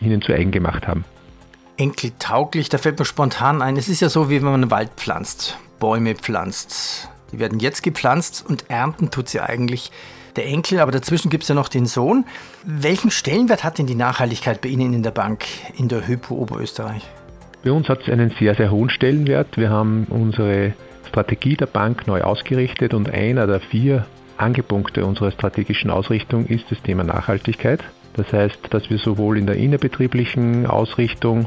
ihnen 0.01 0.23
zu 0.23 0.33
eigen 0.33 0.51
gemacht 0.51 0.87
haben. 0.87 1.05
Enkeltauglich, 1.81 2.69
da 2.69 2.77
fällt 2.77 2.99
mir 2.99 3.07
spontan 3.07 3.63
ein, 3.63 3.79
es 3.79 3.89
ist 3.89 4.03
ja 4.03 4.11
so, 4.11 4.29
wie 4.29 4.37
wenn 4.37 4.51
man 4.51 4.63
einen 4.63 4.71
Wald 4.71 4.91
pflanzt, 4.99 5.57
Bäume 5.79 6.15
pflanzt. 6.15 7.09
Die 7.33 7.39
werden 7.39 7.59
jetzt 7.59 7.83
gepflanzt 7.83 8.45
und 8.47 8.67
ernten 8.69 9.11
tut 9.11 9.31
sie 9.31 9.41
eigentlich 9.41 9.91
der 10.37 10.45
Enkel, 10.45 10.81
aber 10.81 10.93
dazwischen 10.93 11.31
gibt 11.31 11.45
es 11.45 11.49
ja 11.49 11.55
noch 11.55 11.69
den 11.69 11.87
Sohn. 11.87 12.27
Welchen 12.65 13.11
Stellenwert 13.11 13.65
hat 13.65 13.79
denn 13.79 13.87
die 13.87 13.95
Nachhaltigkeit 13.95 14.61
bei 14.61 14.69
Ihnen 14.69 14.93
in 14.93 15.03
der 15.03 15.11
Bank 15.11 15.47
in 15.75 15.89
der 15.89 16.07
Hypo 16.07 16.35
Oberösterreich? 16.35 17.03
Bei 17.65 17.73
uns 17.73 17.89
hat 17.89 18.03
es 18.03 18.11
einen 18.11 18.31
sehr, 18.39 18.55
sehr 18.55 18.71
hohen 18.71 18.91
Stellenwert. 18.91 19.57
Wir 19.57 19.71
haben 19.71 20.07
unsere 20.11 20.75
Strategie 21.09 21.57
der 21.57 21.65
Bank 21.65 22.07
neu 22.07 22.21
ausgerichtet 22.21 22.93
und 22.93 23.09
einer 23.09 23.47
der 23.47 23.61
vier 23.61 24.05
Angepunkte 24.37 25.07
unserer 25.07 25.31
strategischen 25.31 25.91
Ausrichtung 25.91 26.45
ist 26.45 26.71
das 26.71 26.83
Thema 26.83 27.05
Nachhaltigkeit. 27.05 27.81
Das 28.15 28.33
heißt, 28.33 28.59
dass 28.71 28.91
wir 28.91 28.99
sowohl 28.99 29.39
in 29.39 29.47
der 29.47 29.57
innerbetrieblichen 29.57 30.67
Ausrichtung 30.67 31.47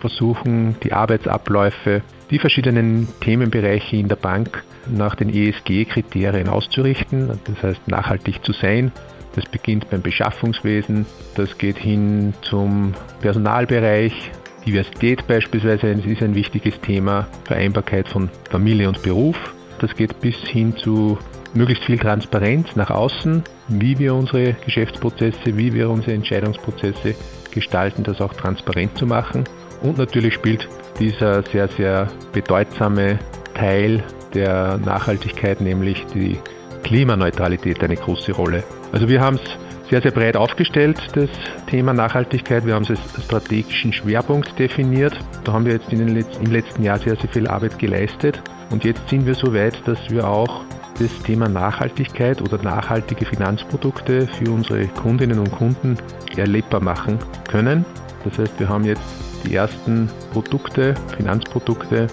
versuchen, 0.00 0.76
die 0.82 0.92
Arbeitsabläufe, 0.92 2.02
die 2.30 2.38
verschiedenen 2.38 3.08
Themenbereiche 3.20 3.96
in 3.96 4.08
der 4.08 4.16
Bank 4.16 4.64
nach 4.86 5.14
den 5.14 5.28
ESG-Kriterien 5.28 6.48
auszurichten. 6.48 7.38
Das 7.44 7.62
heißt, 7.62 7.88
nachhaltig 7.88 8.44
zu 8.44 8.52
sein. 8.52 8.92
Das 9.34 9.44
beginnt 9.46 9.88
beim 9.88 10.02
Beschaffungswesen, 10.02 11.06
das 11.36 11.56
geht 11.56 11.78
hin 11.78 12.34
zum 12.42 12.92
Personalbereich, 13.22 14.30
Diversität 14.66 15.26
beispielsweise 15.26 15.88
ist 15.88 16.22
ein 16.22 16.34
wichtiges 16.34 16.80
Thema, 16.80 17.26
Vereinbarkeit 17.44 18.08
von 18.08 18.30
Familie 18.48 18.88
und 18.88 19.02
Beruf. 19.02 19.36
Das 19.80 19.94
geht 19.96 20.20
bis 20.20 20.36
hin 20.36 20.76
zu 20.76 21.18
möglichst 21.54 21.84
viel 21.84 21.98
Transparenz 21.98 22.76
nach 22.76 22.90
außen, 22.90 23.42
wie 23.68 23.98
wir 23.98 24.14
unsere 24.14 24.54
Geschäftsprozesse, 24.64 25.56
wie 25.56 25.72
wir 25.74 25.90
unsere 25.90 26.12
Entscheidungsprozesse 26.12 27.14
gestalten, 27.50 28.02
das 28.02 28.20
auch 28.20 28.32
transparent 28.34 28.96
zu 28.96 29.06
machen. 29.06 29.44
Und 29.82 29.98
natürlich 29.98 30.34
spielt 30.34 30.68
dieser 30.98 31.42
sehr, 31.42 31.68
sehr 31.68 32.08
bedeutsame 32.32 33.18
Teil 33.54 34.02
der 34.34 34.78
Nachhaltigkeit, 34.78 35.60
nämlich 35.60 36.06
die 36.14 36.38
Klimaneutralität, 36.82 37.82
eine 37.82 37.96
große 37.96 38.32
Rolle. 38.32 38.64
Also 38.92 39.08
wir 39.08 39.20
haben 39.20 39.36
es 39.36 39.42
sehr, 39.90 40.00
sehr 40.00 40.10
breit 40.10 40.36
aufgestellt, 40.36 40.98
das 41.14 41.28
Thema 41.66 41.92
Nachhaltigkeit. 41.92 42.64
Wir 42.64 42.74
haben 42.74 42.84
es 42.84 42.90
als 42.90 43.24
strategischen 43.24 43.92
Schwerpunkt 43.92 44.58
definiert. 44.58 45.14
Da 45.44 45.52
haben 45.52 45.66
wir 45.66 45.74
jetzt 45.74 45.92
in 45.92 46.08
Letz-, 46.08 46.38
im 46.42 46.50
letzten 46.50 46.82
Jahr 46.82 46.98
sehr, 46.98 47.16
sehr 47.16 47.28
viel 47.28 47.46
Arbeit 47.46 47.78
geleistet. 47.78 48.40
Und 48.70 48.84
jetzt 48.84 49.06
sind 49.10 49.26
wir 49.26 49.34
so 49.34 49.52
weit, 49.52 49.76
dass 49.86 49.98
wir 50.08 50.26
auch 50.26 50.64
das 50.98 51.10
Thema 51.24 51.48
Nachhaltigkeit 51.48 52.40
oder 52.42 52.62
nachhaltige 52.62 53.24
Finanzprodukte 53.24 54.26
für 54.26 54.50
unsere 54.50 54.86
Kundinnen 54.86 55.38
und 55.38 55.50
Kunden 55.50 55.96
erlebbar 56.36 56.82
machen 56.82 57.18
können. 57.48 57.84
Das 58.24 58.38
heißt, 58.38 58.58
wir 58.58 58.68
haben 58.68 58.84
jetzt 58.84 59.02
die 59.44 59.54
ersten 59.54 60.08
Produkte, 60.32 60.94
Finanzprodukte 61.16 62.06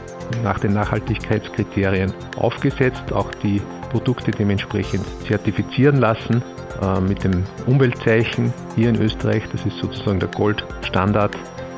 nach 0.44 0.60
den 0.60 0.74
Nachhaltigkeitskriterien 0.74 2.14
aufgesetzt, 2.38 3.12
auch 3.14 3.32
die 3.36 3.62
Produkte 3.92 4.32
dementsprechend 4.32 5.06
zertifizieren 5.28 5.98
lassen 5.98 6.44
äh, 6.82 7.00
mit 7.02 7.24
dem 7.24 7.44
Umweltzeichen 7.66 8.54
hier 8.76 8.90
in 8.90 9.02
Österreich. 9.02 9.44
Das 9.52 9.66
ist 9.66 9.78
sozusagen 9.78 10.20
der 10.20 10.30
Goldstandard 10.30 11.36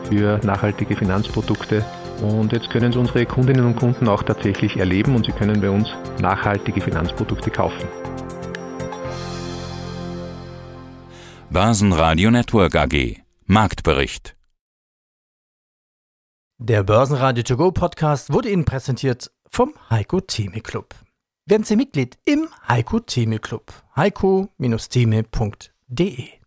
für 0.10 0.40
nachhaltige 0.44 0.96
Finanzprodukte. 0.96 1.84
Und 2.22 2.52
jetzt 2.52 2.70
können 2.70 2.92
es 2.92 2.98
unsere 2.98 3.26
Kundinnen 3.26 3.66
und 3.66 3.76
Kunden 3.76 4.08
auch 4.08 4.22
tatsächlich 4.22 4.78
erleben 4.78 5.16
und 5.16 5.26
sie 5.26 5.32
können 5.32 5.60
bei 5.60 5.72
uns 5.72 5.90
nachhaltige 6.20 6.80
Finanzprodukte 6.80 7.50
kaufen. 7.50 7.88
Börsenradio 11.50 12.30
Network 12.32 12.76
AG 12.76 13.22
Marktbericht 13.46 14.36
Der 16.60 16.84
Börsenradio 16.84 17.44
To 17.44 17.58
Go 17.58 17.72
Podcast 17.72 18.32
wurde 18.32 18.50
Ihnen 18.50 18.66
präsentiert 18.66 19.32
vom 19.50 19.74
Heiko 19.90 20.22
Theme 20.22 20.62
Club. 20.62 20.94
Werden 21.46 21.64
Sie 21.64 21.76
Mitglied 21.76 22.20
im 22.24 22.48
Heiko 22.68 23.00
Theme 23.00 23.40
Club. 23.40 23.74
heiko-theme.de 23.98 26.41